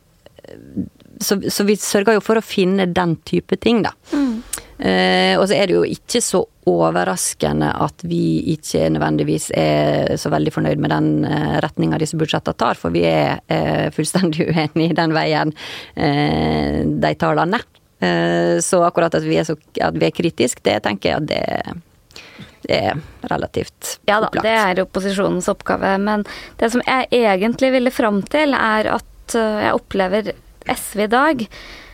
så, 1.21 1.37
så 1.51 1.65
vi 1.67 1.75
sørger 1.77 2.17
jo 2.17 2.23
for 2.25 2.39
å 2.39 2.45
finne 2.45 2.87
den 2.95 3.17
type 3.27 3.59
ting, 3.61 3.83
da. 3.85 3.91
Eh, 4.15 4.28
og 4.79 5.45
så 5.51 5.57
er 5.57 5.67
det 5.67 5.75
jo 5.75 5.83
ikke 5.83 6.21
så 6.23 6.45
overraskende 6.69 7.71
at 7.83 8.05
vi 8.07 8.55
ikke 8.55 8.89
nødvendigvis 8.93 9.51
er 9.57 10.15
så 10.21 10.31
veldig 10.33 10.53
fornøyd 10.55 10.83
med 10.83 10.93
den 10.93 11.11
eh, 11.29 11.57
retninga 11.65 12.01
disse 12.01 12.19
budsjettene 12.21 12.59
tar, 12.59 12.79
for 12.79 12.95
vi 12.95 13.05
er 13.09 13.41
eh, 13.53 13.89
fullstendig 13.95 14.49
uenig 14.53 14.91
i 14.91 14.99
den 14.99 15.17
veien 15.17 15.55
eh, 15.97 16.85
de 16.87 17.13
tallene. 17.21 17.61
Eh, 17.99 18.59
så 18.65 18.83
akkurat 18.87 19.15
at 19.19 19.27
vi 19.27 19.41
er, 19.41 19.49
så, 19.49 19.59
at 19.83 19.99
vi 19.99 20.09
er 20.09 20.15
kritisk, 20.15 20.63
det 20.67 20.81
tenker 20.87 21.11
jeg 21.11 21.23
at 21.23 21.29
det, 21.33 21.79
det 22.69 22.81
er 22.93 23.01
relativt 23.33 23.97
opplagt. 23.97 24.11
Ja 24.11 24.21
da, 24.25 24.31
det 24.45 24.55
er 24.55 24.85
opposisjonens 24.85 25.51
oppgave. 25.51 25.97
Men 26.03 26.27
det 26.61 26.73
som 26.75 26.85
jeg 26.87 27.11
egentlig 27.25 27.73
ville 27.75 27.95
fram 27.95 28.23
til, 28.31 28.55
er 28.55 28.93
at 28.99 29.39
eh, 29.39 29.65
jeg 29.67 29.81
opplever 29.81 30.33
SV 30.69 31.07
i 31.07 31.13
dag 31.13 31.47
eh, 31.47 31.88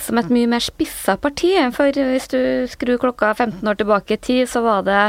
som 0.00 0.18
et 0.20 0.30
mye 0.32 0.48
mer 0.50 0.62
spissa 0.62 1.16
parti. 1.20 1.50
For 1.74 1.92
hvis 1.92 2.28
du 2.32 2.38
skrur 2.70 3.00
klokka 3.02 3.32
15 3.34 3.66
år 3.68 3.78
tilbake 3.80 4.16
i 4.16 4.20
tid, 4.22 4.48
så 4.50 4.62
var 4.64 4.84
det 4.86 5.00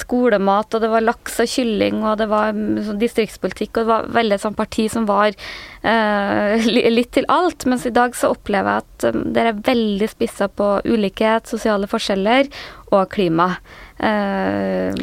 skolemat, 0.00 0.74
og 0.74 0.82
det 0.82 0.90
var 0.92 1.04
laks 1.04 1.40
og 1.42 1.50
kylling, 1.52 2.02
og 2.04 2.18
det 2.20 2.28
var 2.30 2.54
mm, 2.56 2.80
sånn 2.88 3.00
distriktspolitikk, 3.02 3.74
og 3.74 3.82
det 3.82 3.92
var 3.92 4.10
veldig 4.18 4.36
et 4.38 4.44
sånt 4.44 4.58
parti 4.58 4.88
som 4.92 5.08
var 5.10 5.30
eh, 5.30 6.68
litt 6.90 7.12
til 7.16 7.28
alt. 7.32 7.66
Mens 7.70 7.86
i 7.86 7.94
dag 7.94 8.16
så 8.18 8.32
opplever 8.34 8.78
jeg 8.78 8.86
at 8.86 9.08
um, 9.14 9.24
dere 9.36 9.54
er 9.54 9.64
veldig 9.70 10.10
spissa 10.10 10.48
på 10.48 10.76
ulikhet, 10.88 11.50
sosiale 11.50 11.90
forskjeller 11.90 12.50
og 12.90 13.10
klima. 13.12 13.52
Eh, 14.00 14.96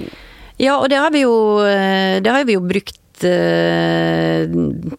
Ja, 0.57 0.79
og 0.81 0.89
det 0.89 0.97
har 0.97 1.11
vi 1.13 1.21
jo, 1.21 1.61
eh, 1.61 2.17
har 2.17 2.45
vi 2.49 2.55
jo 2.55 2.63
brukt 2.65 2.97
eh, 2.97 3.06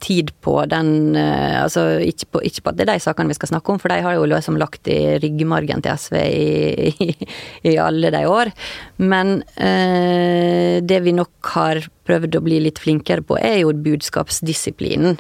tid 0.01 0.33
på 0.45 0.55
den 0.71 1.17
eh, 1.17 1.63
Altså 1.63 1.99
ikke 2.03 2.27
på, 2.33 2.43
ikke 2.49 2.65
på 2.65 2.73
at 2.73 2.79
det 2.79 2.85
er 2.87 2.93
de 2.95 3.05
sakene 3.05 3.31
vi 3.31 3.37
skal 3.39 3.51
snakke 3.53 3.73
om, 3.73 3.79
for 3.83 3.93
de 3.93 4.01
har 4.05 4.17
jo 4.17 4.27
liksom 4.29 4.59
lagt 4.61 4.89
i 4.91 5.19
ryggmargen 5.23 5.85
til 5.85 5.99
SV 5.99 6.17
i, 6.23 6.93
i, 7.05 7.29
i 7.73 7.77
alle 7.83 8.11
de 8.15 8.25
år. 8.29 8.51
Men 8.99 9.43
eh, 9.57 10.79
det 10.83 11.03
vi 11.05 11.15
nok 11.17 11.53
har 11.55 11.83
prøvd 12.09 12.39
å 12.39 12.45
bli 12.45 12.63
litt 12.65 12.81
flinkere 12.83 13.25
på, 13.27 13.39
er 13.39 13.61
jo 13.63 13.77
budskapsdisiplinen. 13.85 15.19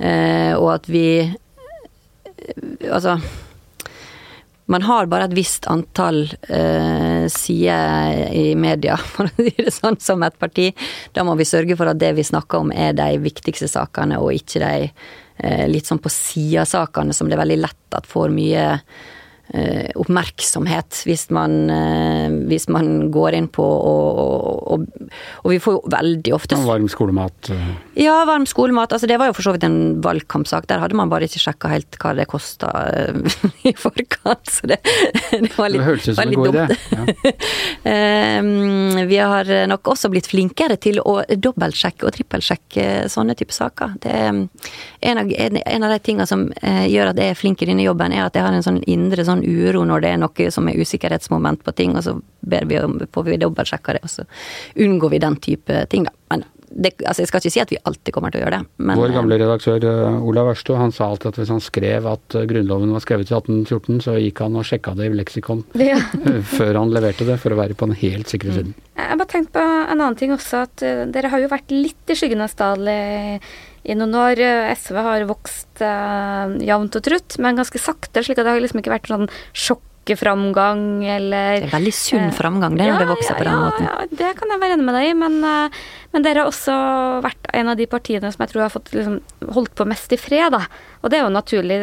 Eh, 0.00 0.52
og 0.56 0.74
at 0.78 0.90
vi 0.90 1.06
Altså 2.90 3.18
man 4.70 4.84
har 4.86 5.08
bare 5.10 5.26
et 5.26 5.34
visst 5.34 5.66
antall 5.70 6.22
eh, 6.48 7.26
sider 7.32 8.30
i 8.36 8.54
media, 8.58 8.96
for 9.12 9.26
å 9.26 9.34
si 9.36 9.54
det 9.56 9.74
sånn, 9.74 9.98
som 10.02 10.22
et 10.26 10.36
parti. 10.40 10.70
Da 11.16 11.24
må 11.26 11.34
vi 11.40 11.48
sørge 11.48 11.78
for 11.78 11.90
at 11.90 12.00
det 12.00 12.12
vi 12.18 12.26
snakker 12.26 12.64
om 12.64 12.74
er 12.74 12.94
de 12.98 13.12
viktigste 13.22 13.70
sakene, 13.70 14.20
og 14.22 14.34
ikke 14.36 14.62
de 14.62 14.90
eh, 14.90 15.64
litt 15.70 15.90
sånn 15.90 16.02
på 16.02 16.12
sida-sakene 16.12 17.16
som 17.16 17.28
det 17.28 17.38
er 17.38 17.44
veldig 17.44 17.62
lett 17.64 17.98
at 17.98 18.08
får 18.08 18.30
mye 18.34 18.68
oppmerksomhet 19.98 21.00
hvis 21.08 21.24
man, 21.34 21.54
eh, 21.74 22.28
hvis 22.50 22.68
man 22.70 23.10
går 23.10 23.34
inn 23.38 23.48
på 23.50 23.64
og, 23.64 24.20
og, 24.22 24.60
og, 24.70 24.84
og 25.42 25.50
vi 25.50 25.58
får 25.62 25.74
jo 25.74 25.80
veldig 25.90 26.34
ofte 26.36 26.54
ja, 26.58 26.62
varm 26.68 26.86
skolemat. 26.92 27.50
eh, 27.54 27.70
Ja, 28.04 28.20
varm 28.28 28.46
skolemat. 28.48 28.92
Altså, 28.94 29.08
det 29.10 29.18
var 29.20 29.26
jo 29.30 29.34
for 29.36 29.42
så 29.48 29.52
vidt 29.56 29.64
en 29.66 29.98
valgkampsak. 30.04 30.68
Der 30.70 30.78
hadde 30.80 30.96
man 30.96 31.10
bare 31.10 31.26
ikke 31.26 31.42
sjekka 31.42 31.68
helt 31.72 31.98
hva 32.00 32.14
det 32.16 32.28
kosta 32.30 32.70
i 33.68 33.74
forkant. 33.76 34.46
Så 34.54 34.70
det, 34.70 34.78
det 35.32 35.50
var 35.58 35.72
litt, 35.72 35.82
Det 35.82 35.88
hørtes 35.88 36.08
ut 36.08 36.14
som 36.14 36.20
var 36.20 36.30
en 36.30 36.38
god 36.38 36.54
idé. 36.54 36.78
Ja. 36.94 37.04
Eh, 37.90 39.06
vi 39.08 39.16
har 39.16 39.48
nok 39.70 39.88
også 39.94 40.10
blitt 40.12 40.26
flinkere 40.28 40.76
til 40.82 40.98
å 41.00 41.20
dobbeltsjekke 41.32 42.04
og 42.06 42.12
trippelsjekke 42.14 42.84
sånne 43.10 43.34
type 43.38 43.54
saker. 43.56 43.94
Det 44.04 44.12
en 45.00 45.18
av, 45.18 45.32
en, 45.32 45.56
en 45.66 45.86
av 45.86 45.94
de 45.94 45.98
tingene 46.04 46.26
som 46.28 46.46
eh, 46.62 46.86
gjør 46.92 47.12
at 47.12 47.20
jeg 47.20 47.32
er 47.32 47.38
flink 47.38 47.62
i 47.62 47.68
denne 47.70 47.84
jobben, 47.86 48.12
er 48.12 48.26
at 48.26 48.36
jeg 48.36 48.44
har 48.44 48.56
en 48.56 48.66
sånn 48.66 48.82
indre 48.90 49.24
sånn 49.26 49.44
uro 49.46 49.84
når 49.88 50.04
det 50.04 50.14
er 50.14 50.22
noe 50.22 50.52
som 50.54 50.68
er 50.68 50.80
usikkerhetsmoment 50.80 51.64
på 51.64 51.74
ting, 51.78 51.96
og 51.96 52.06
så 52.06 52.16
ber 52.40 52.68
vi 52.68 52.80
om, 52.80 52.98
får 53.12 53.28
vi 53.28 53.40
dobbeltsjekka 53.40 53.96
det, 53.96 54.06
og 54.06 54.12
så 54.12 54.26
unngår 54.80 55.16
vi 55.16 55.22
den 55.24 55.38
type 55.40 55.84
ting, 55.92 56.08
da. 56.08 56.16
Men 56.32 56.44
det, 56.70 56.92
altså, 57.02 57.24
jeg 57.24 57.30
skal 57.30 57.42
ikke 57.42 57.52
si 57.52 57.62
at 57.62 57.72
vi 57.72 57.78
alltid 57.88 58.14
kommer 58.14 58.30
til 58.30 58.40
å 58.40 58.44
gjøre 58.44 58.60
det. 58.60 58.68
Men, 58.78 58.98
Vår 59.00 59.10
eh, 59.10 59.14
gamle 59.16 59.38
redaktør 59.40 59.86
eh, 59.90 60.26
Olav 60.30 60.52
Ørsto 60.52 60.76
han 60.78 60.94
sa 60.94 61.08
alltid 61.10 61.32
at 61.32 61.40
hvis 61.40 61.50
han 61.50 61.62
skrev 61.64 62.06
at 62.06 62.36
eh, 62.38 62.46
Grunnloven 62.50 62.92
var 62.94 63.02
skrevet 63.02 63.32
i 63.32 63.34
1814, 63.34 63.98
så 64.06 64.14
gikk 64.22 64.42
han 64.44 64.58
og 64.60 64.68
sjekka 64.68 64.94
det 64.98 65.08
i 65.10 65.16
leksikon 65.18 65.64
Ja. 65.90 65.98
før 66.54 66.78
han 66.78 66.94
leverte 66.94 67.26
det, 67.26 67.40
for 67.42 67.54
å 67.54 67.58
være 67.58 67.78
på 67.78 67.90
den 67.90 67.98
helt 68.04 68.30
sikre 68.30 68.54
siden. 68.54 68.76
Jeg 68.94 69.08
har 69.08 69.18
bare 69.18 69.32
tenkt 69.32 69.52
på 69.56 69.64
en 69.64 69.96
annen 69.96 70.18
ting 70.20 70.34
også, 70.36 70.62
at 70.68 70.86
eh, 70.86 71.02
dere 71.10 71.32
har 71.32 71.42
jo 71.42 71.50
vært 71.50 71.74
litt 71.74 72.14
i 72.14 72.18
skyggen 72.18 72.46
av 72.46 72.86
i, 72.86 73.00
i 73.84 73.96
noen 73.96 74.16
år. 74.16 74.40
Eh, 74.40 74.72
SV 74.76 74.98
har 75.04 75.28
vokst 75.28 75.84
eh, 75.84 76.56
jevnt 76.66 76.98
og 76.98 77.06
trutt, 77.06 77.38
men 77.42 77.60
ganske 77.60 77.80
sakte, 77.80 78.24
slik 78.24 78.40
at 78.40 78.46
det 78.46 78.52
har 78.54 78.60
liksom 78.62 78.82
ikke 78.82 78.92
vært 78.92 79.10
sånn 79.10 79.30
sjokkframgang 79.56 80.84
eller 81.08 81.64
er 81.64 81.72
veldig 81.72 81.94
sunn 81.96 82.28
Eh, 82.28 82.36
framgang, 82.36 82.76
det, 82.78 82.90
når 82.90 83.04
det 83.04 83.10
vokser 83.14 83.38
på 83.38 83.48
den 83.48 83.56
ja, 83.56 83.64
måten. 83.64 83.88
Ja, 83.88 84.20
det 84.22 84.34
kan 84.40 84.52
jeg 84.52 84.62
være 84.62 84.78
enig 84.78 84.88
med 84.88 84.98
deg 84.98 85.08
i, 85.08 85.16
men, 85.24 85.40
eh, 85.46 85.82
men 86.14 86.26
dere 86.26 86.44
har 86.44 86.52
også 86.52 86.76
vært 87.24 87.52
en 87.56 87.72
av 87.72 87.80
de 87.80 87.88
partiene 87.90 88.32
som 88.32 88.44
jeg 88.44 88.54
tror 88.54 88.66
har 88.66 88.74
fått 88.74 88.92
liksom, 88.96 89.20
holdt 89.56 89.76
på 89.78 89.88
mest 89.88 90.16
i 90.16 90.20
fred, 90.20 90.56
da. 90.56 90.64
Og 91.00 91.08
det 91.08 91.16
er 91.16 91.24
jo 91.24 91.32
naturlig. 91.32 91.76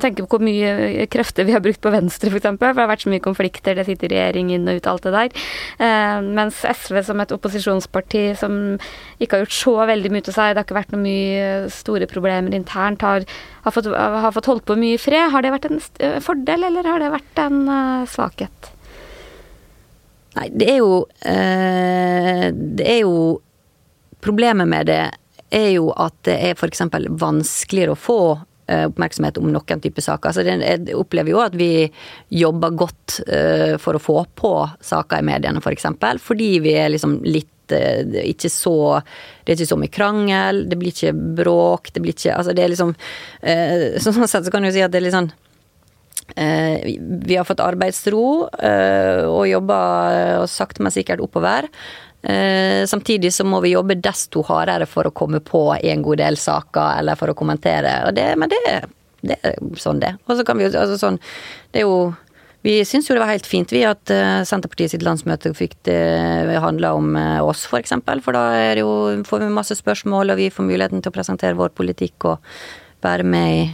Tenk 0.00 0.22
på 0.22 0.28
hvor 0.32 0.44
mye 0.44 1.04
krefter 1.12 1.44
vi 1.44 1.52
har 1.52 1.60
brukt 1.64 1.82
på 1.84 1.92
Venstre, 1.92 2.30
f.eks. 2.32 2.46
For, 2.46 2.56
for 2.56 2.72
det 2.72 2.84
har 2.84 2.90
vært 2.90 3.04
så 3.04 3.12
mye 3.12 3.24
konflikter, 3.24 3.76
det 3.76 3.84
sitter 3.88 4.12
regjering 4.14 4.52
inn 4.54 4.68
og 4.70 4.80
ut, 4.80 4.88
alt 4.88 5.06
det 5.06 5.14
der. 5.14 5.46
Eh, 5.84 6.24
mens 6.40 6.62
SV 6.64 7.02
som 7.04 7.20
et 7.20 7.34
opposisjonsparti 7.36 8.24
som 8.40 8.58
ikke 9.20 9.36
har 9.36 9.44
gjort 9.44 9.58
så 9.58 9.76
veldig 9.92 10.12
mye 10.14 10.26
til 10.28 10.36
seg, 10.36 10.54
det 10.54 10.62
har 10.62 10.68
ikke 10.68 10.80
vært 10.80 10.94
noe 10.96 11.04
mye 11.04 11.48
store 11.74 12.08
problemer 12.10 12.56
internt, 12.56 13.04
har, 13.04 13.26
har, 13.66 13.76
fått, 13.76 13.92
har 13.92 14.32
fått 14.38 14.48
holdt 14.48 14.68
på 14.68 14.78
mye 14.80 14.96
i 14.96 15.02
fred. 15.02 15.28
Har 15.34 15.44
det 15.44 15.52
vært 15.52 15.68
en 15.68 15.82
fordel, 16.24 16.68
eller 16.70 16.88
har 16.88 17.02
det 17.02 17.12
vært 17.12 17.42
en 17.44 17.66
uh, 17.68 18.08
svakhet? 18.08 18.72
Nei, 20.32 20.46
det 20.48 20.68
er 20.72 20.78
jo 20.80 20.92
eh, 21.28 22.46
Det 22.56 22.86
er 22.88 23.02
jo 23.02 23.16
Problemet 24.22 24.70
med 24.70 24.88
det 24.88 25.02
er 25.52 25.74
jo 25.74 25.90
at 25.98 26.14
det 26.24 26.38
er 26.46 26.54
f.eks. 26.54 26.80
vanskeligere 27.20 27.92
å 27.92 27.98
få 27.98 28.20
eh, 28.38 28.51
oppmerksomhet 28.88 29.38
om 29.40 29.50
noen 29.52 29.82
type 29.82 30.04
saker. 30.04 30.34
Så 30.34 30.44
jeg 30.46 30.96
opplever 30.98 31.34
jo 31.34 31.42
at 31.44 31.56
vi 31.58 31.86
jobber 32.32 32.76
godt 32.84 33.20
eh, 33.26 33.78
for 33.82 33.98
å 33.98 34.02
få 34.02 34.18
på 34.38 34.52
saker 34.80 35.22
i 35.22 35.28
mediene, 35.32 35.60
f.eks. 35.60 35.66
For 35.66 35.76
eksempel, 35.76 36.22
fordi 36.22 36.52
vi 36.64 36.76
er 36.78 36.92
liksom 36.92 37.20
litt 37.26 37.72
eh, 37.74 38.02
ikke 38.28 38.50
så 38.52 38.76
Det 39.42 39.52
er 39.52 39.58
ikke 39.58 39.72
så 39.72 39.80
mye 39.80 39.92
krangel, 39.92 40.64
det 40.70 40.78
blir 40.78 40.92
ikke 40.94 41.14
bråk, 41.42 41.92
det 41.94 42.02
blir 42.04 42.16
ikke 42.16 42.36
Altså, 42.36 42.54
det 42.56 42.64
er 42.64 42.74
liksom 42.74 42.92
eh, 43.40 43.86
Sånn 44.02 44.28
sett 44.28 44.46
så 44.46 44.52
kan 44.52 44.62
du 44.62 44.70
si 44.74 44.84
at 44.84 44.92
det 44.92 45.00
er 45.00 45.06
litt 45.08 45.16
sånn 45.16 45.32
Eh, 46.36 46.96
vi 47.26 47.36
har 47.36 47.44
fått 47.44 47.60
arbeidsro 47.60 48.48
eh, 48.56 49.24
og 49.26 49.44
jobba 49.50 49.78
sakte, 50.48 50.84
men 50.84 50.94
sikkert 50.94 51.22
oppover. 51.24 51.68
Eh, 52.22 52.86
samtidig 52.86 53.32
så 53.34 53.44
må 53.44 53.60
vi 53.64 53.74
jobbe 53.74 53.98
desto 53.98 54.44
hardere 54.46 54.86
for 54.86 55.08
å 55.08 55.14
komme 55.14 55.42
på 55.42 55.72
en 55.74 56.02
god 56.02 56.22
del 56.22 56.38
saker, 56.38 56.98
eller 57.00 57.18
for 57.18 57.32
å 57.32 57.38
kommentere. 57.38 57.96
Det, 58.14 58.26
men 58.38 58.52
det, 58.52 58.60
det 59.22 59.38
er 59.42 59.56
sånn 59.80 60.02
det. 60.02 60.14
Og 60.28 60.38
så 60.38 60.46
kan 60.46 60.58
vi 60.58 60.68
jo 60.68 60.74
altså 60.74 60.98
sånn 61.00 61.18
Det 61.72 61.82
er 61.82 61.88
jo 61.88 62.12
vi 62.62 62.76
syns 62.86 63.08
jo 63.08 63.16
det 63.16 63.22
var 63.24 63.32
helt 63.32 63.48
fint 63.50 63.72
vi 63.74 63.80
at 63.82 64.10
eh, 64.14 64.44
Senterpartiet 64.46 64.92
sitt 64.92 65.02
landsmøte 65.02 65.50
fikk 65.58 65.80
det 65.88 66.54
handla 66.62 66.92
om 66.94 67.16
eh, 67.18 67.40
oss, 67.42 67.64
f.eks. 67.64 67.70
For, 67.72 67.82
eksempel, 67.82 68.22
for 68.22 68.38
da 68.38 68.44
det 68.76 68.84
jo, 68.84 68.92
får 69.26 69.42
vi 69.42 69.48
masse 69.50 69.74
spørsmål, 69.74 70.30
og 70.30 70.38
vi 70.38 70.46
får 70.54 70.68
muligheten 70.68 71.02
til 71.02 71.10
å 71.10 71.16
presentere 71.16 71.58
vår 71.58 71.74
politikk 71.74 72.28
og 72.30 72.52
være 73.02 73.26
med 73.26 73.56
i 73.56 73.64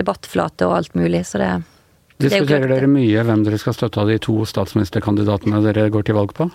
debattflate 0.00 0.64
og 0.64 0.78
alt 0.78 0.96
mulig. 0.96 1.26
Så 1.28 1.42
det, 1.42 1.50
er 1.52 2.24
Diskuterer 2.24 2.64
det. 2.70 2.78
dere 2.78 2.88
mye 2.88 3.24
hvem 3.28 3.44
dere 3.44 3.60
skal 3.60 3.76
støtte 3.76 4.00
av 4.00 4.08
de 4.08 4.16
to 4.24 4.38
statsministerkandidatene 4.48 5.60
dere 5.68 5.90
går 5.92 6.08
til 6.08 6.16
valg 6.16 6.32
på? 6.36 6.48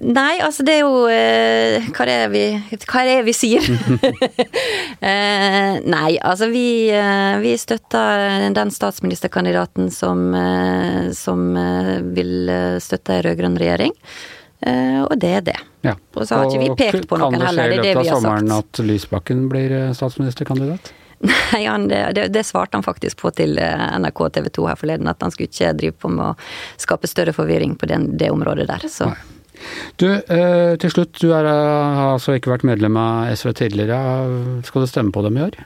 Nei, 0.00 0.40
altså 0.40 0.64
det 0.64 0.78
er 0.78 0.86
jo 0.86 1.04
eh, 1.12 1.84
Hva 1.92 2.04
er 2.06 2.10
det 2.10 2.28
vi, 2.32 2.44
hva 2.86 3.02
er 3.02 3.08
det 3.10 3.16
vi 3.26 3.34
sier? 3.36 3.66
eh, 5.10 5.80
nei, 5.84 6.12
altså 6.16 6.48
vi, 6.52 6.88
eh, 6.96 7.34
vi 7.42 7.52
støtter 7.60 8.48
den 8.56 8.72
statsministerkandidaten 8.72 9.90
som, 9.92 10.30
eh, 10.34 11.10
som 11.16 11.50
eh, 11.60 11.98
vil 12.16 12.48
støtte 12.80 13.18
ei 13.18 13.26
rød-grønn 13.26 13.58
regjering. 13.60 13.92
Eh, 14.64 15.02
og 15.02 15.12
det 15.20 15.34
er 15.42 15.44
det. 15.50 15.58
Ja. 15.84 15.94
Og 16.16 16.24
så 16.24 16.40
har 16.40 16.48
ikke 16.48 16.62
vi 16.62 16.78
pekt 16.78 17.08
på 17.10 17.18
noen 17.20 17.36
heller, 17.42 17.68
det 17.68 17.82
er 17.82 17.82
det 17.82 17.92
Kan 17.92 18.00
det 18.00 18.00
skje 18.00 18.00
i 18.00 18.00
løpet 18.00 18.00
av 18.00 18.16
sommeren 18.16 18.56
at 18.56 18.82
Lysbakken 18.88 19.44
blir 19.52 19.76
statsministerkandidat? 19.98 20.92
Nei, 21.28 21.60
han, 21.68 21.84
det, 21.90 22.30
det, 22.34 22.46
svarte 22.48 22.78
han 22.78 22.86
faktisk 22.86 23.20
på 23.20 23.30
til 23.36 23.60
NRK 23.60 24.24
TV 24.38 24.48
2 24.56 24.66
her 24.70 24.80
forleden, 24.80 25.12
at 25.12 25.20
han 25.22 25.34
skulle 25.34 25.52
ikke 25.52 25.76
drive 25.78 25.98
på 26.00 26.10
med 26.10 26.32
å 26.32 26.80
skape 26.80 27.10
større 27.10 27.36
forvirring 27.36 27.76
på 27.78 27.90
den, 27.92 28.08
det 28.18 28.32
området 28.32 28.66
der. 28.72 28.88
Så 28.90 29.12
Nei. 29.12 29.20
Du, 30.00 30.08
eh, 30.08 30.74
til 30.82 30.94
slutt, 30.94 31.18
du 31.20 31.30
er, 31.30 31.46
har 31.46 32.14
altså 32.14 32.38
ikke 32.38 32.54
vært 32.54 32.66
medlem 32.68 32.96
av 33.00 33.30
SV 33.36 33.52
tidligere. 33.64 34.00
Skal 34.66 34.84
du 34.84 34.90
stemme 34.90 35.14
på 35.14 35.24
dem 35.26 35.38
i 35.38 35.46
år? 35.50 35.62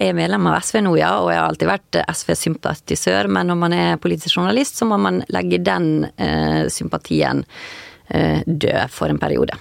jeg 0.00 0.14
er 0.14 0.16
medlem 0.16 0.46
av 0.48 0.60
SV 0.64 0.80
nå, 0.84 0.94
ja, 0.96 1.10
og 1.20 1.28
jeg 1.28 1.40
har 1.40 1.50
alltid 1.50 1.68
vært 1.68 1.98
eh, 2.00 2.12
SV-sympatisør, 2.14 3.28
men 3.32 3.50
når 3.50 3.58
man 3.60 3.76
er 3.76 4.00
politisk 4.00 4.38
journalist, 4.38 4.80
så 4.80 4.88
må 4.88 4.96
man 5.00 5.20
legge 5.32 5.60
den 5.64 6.06
eh, 6.16 6.64
sympatien 6.72 7.44
eh, 8.08 8.40
død 8.46 8.94
for 8.94 9.12
en 9.12 9.20
periode. 9.20 9.58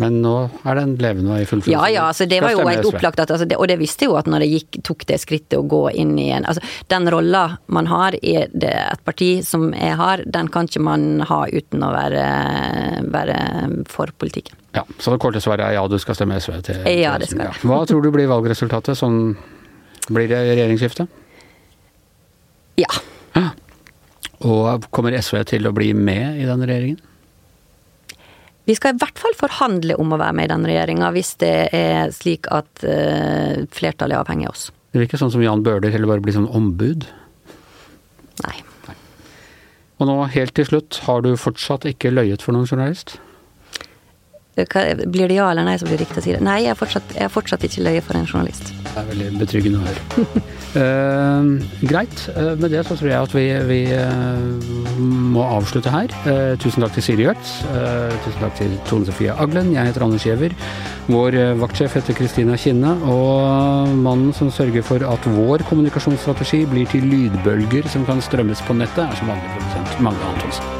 Men 0.00 0.20
nå 0.24 0.34
er 0.64 0.78
den 0.78 0.94
levende 1.00 1.34
og 1.34 1.42
i 1.42 1.46
full 1.48 1.60
funksjon. 1.60 1.74
Ja 1.74 1.88
ja, 1.92 2.06
altså 2.08 2.26
det 2.30 2.40
var 2.40 2.54
jo 2.54 2.64
helt 2.64 2.86
opplagt 2.88 3.20
at 3.20 3.32
altså 3.34 3.46
det, 3.48 3.58
Og 3.60 3.68
det 3.68 3.76
visste 3.80 4.08
jo 4.08 4.16
at 4.16 4.28
når 4.30 4.44
det 4.44 4.48
gikk, 4.54 4.80
tok 4.86 5.04
det 5.10 5.18
skrittet 5.20 5.58
å 5.58 5.66
gå 5.68 5.82
inn 5.92 6.14
i 6.20 6.30
en 6.32 6.46
Altså 6.48 6.64
den 6.92 7.08
rolla 7.12 7.42
man 7.68 7.90
har 7.90 8.16
i 8.24 8.36
det, 8.48 8.72
et 8.72 9.04
parti 9.04 9.30
som 9.44 9.68
jeg 9.76 9.98
har, 10.00 10.24
den 10.24 10.48
kan 10.52 10.70
ikke 10.70 10.82
man 10.84 11.20
ha 11.28 11.42
uten 11.52 11.84
å 11.84 11.92
være, 11.92 12.24
være 13.12 13.38
for 13.92 14.12
politikken. 14.16 14.56
Ja, 14.76 14.84
Så 14.98 15.12
det 15.12 15.20
korte 15.22 15.42
svaret 15.42 15.66
er 15.66 15.76
ja, 15.76 15.86
du 15.90 15.98
skal 16.00 16.16
stemme 16.16 16.38
SV 16.40 16.60
til 16.66 16.84
Ja, 16.94 17.16
det 17.20 17.30
skal 17.32 17.48
jeg. 17.48 17.60
Ja. 17.60 17.68
Hva 17.68 17.82
tror 17.90 18.04
du 18.04 18.10
blir 18.14 18.30
valgresultatet? 18.30 18.98
Sånn 18.98 19.34
blir 20.10 20.30
det 20.30 20.40
regjeringsskifte? 20.54 21.06
Ja. 22.80 22.90
Og 24.40 24.86
kommer 24.94 25.12
SV 25.18 25.42
til 25.50 25.68
å 25.68 25.74
bli 25.76 25.92
med 25.92 26.40
i 26.40 26.46
den 26.48 26.64
regjeringen? 26.64 27.09
Vi 28.70 28.76
skal 28.78 28.94
i 28.94 29.00
hvert 29.02 29.18
fall 29.18 29.34
forhandle 29.34 29.96
om 29.98 30.12
å 30.14 30.18
være 30.20 30.36
med 30.38 30.46
i 30.46 30.52
den 30.52 30.66
regjeringa, 30.68 31.08
hvis 31.16 31.32
det 31.42 31.54
er 31.74 32.12
slik 32.14 32.46
at 32.54 32.84
uh, 32.86 33.64
flertallet 33.74 34.14
er 34.14 34.22
avhengig 34.22 34.46
av 34.46 34.54
oss. 34.54 34.68
Det 34.94 35.02
virker 35.02 35.18
sånn 35.18 35.32
som 35.34 35.42
Jan 35.42 35.64
Bøhler 35.66 35.90
heller 35.90 36.10
bare 36.10 36.22
blir 36.22 36.36
sånn 36.36 36.46
ombud. 36.54 37.08
Nei. 38.44 38.58
Og 40.00 40.08
nå 40.08 40.14
helt 40.32 40.54
til 40.56 40.68
slutt, 40.68 41.02
har 41.04 41.26
du 41.26 41.34
fortsatt 41.36 41.84
ikke 41.90 42.12
løyet 42.14 42.46
for 42.46 42.56
noen 42.56 42.70
journalist? 42.70 43.18
Blir 44.66 45.30
det 45.30 45.38
ja 45.38 45.50
eller 45.50 45.66
nei 45.66 45.76
så 45.80 45.88
blir 45.88 45.98
det 45.98 46.06
riktig 46.06 46.22
å 46.22 46.26
si 46.26 46.36
det? 46.36 46.42
Nei, 46.44 46.62
jeg 46.64 46.74
har 46.74 46.78
fortsatt, 46.78 47.16
fortsatt 47.32 47.66
ikke 47.66 47.84
løyet 47.86 48.06
for 48.06 48.18
en 48.18 48.28
journalist. 48.28 48.72
Det 48.90 48.98
er 48.98 49.06
veldig 49.06 49.28
betryggende 49.38 49.80
å 49.80 49.86
høre. 49.86 50.00
uh, 50.74 51.50
greit. 51.92 52.24
Eh, 52.34 52.52
med 52.58 52.72
det 52.74 52.82
så 52.88 52.96
tror 52.98 53.10
jeg 53.10 53.28
at 53.28 53.36
vi, 53.36 53.44
vi 53.68 53.78
uh, 53.94 54.98
må 55.30 55.44
avslutte 55.46 55.92
her. 55.92 56.10
Uh, 56.26 56.56
tusen 56.60 56.82
takk 56.82 56.96
til 56.96 57.06
Siri 57.06 57.26
Gjørt. 57.28 57.52
Eh, 57.70 58.16
tusen 58.24 58.42
takk 58.42 58.58
til 58.58 58.74
Tone 58.88 59.06
Sofie 59.08 59.36
Aglen. 59.44 59.72
Jeg 59.76 59.92
heter 59.92 60.06
Anders 60.06 60.26
Giæver. 60.26 60.56
Vår 61.10 61.38
vaktsjef 61.62 61.96
heter 61.98 62.18
Kristina 62.18 62.58
Kinne. 62.60 62.96
Og 63.10 63.94
mannen 63.94 64.34
som 64.36 64.50
sørger 64.54 64.84
for 64.86 65.06
at 65.06 65.30
vår 65.38 65.66
kommunikasjonsstrategi 65.70 66.64
blir 66.70 66.90
til 66.90 67.06
lydbølger 67.10 67.88
som 67.90 68.06
kan 68.08 68.22
strømmes 68.24 68.66
på 68.66 68.78
nettet, 68.78 69.06
er 69.06 69.18
som 69.22 69.30
vanlig 69.32 69.54
produsent 69.56 70.06
Magne 70.06 70.34
Antonsen. 70.34 70.79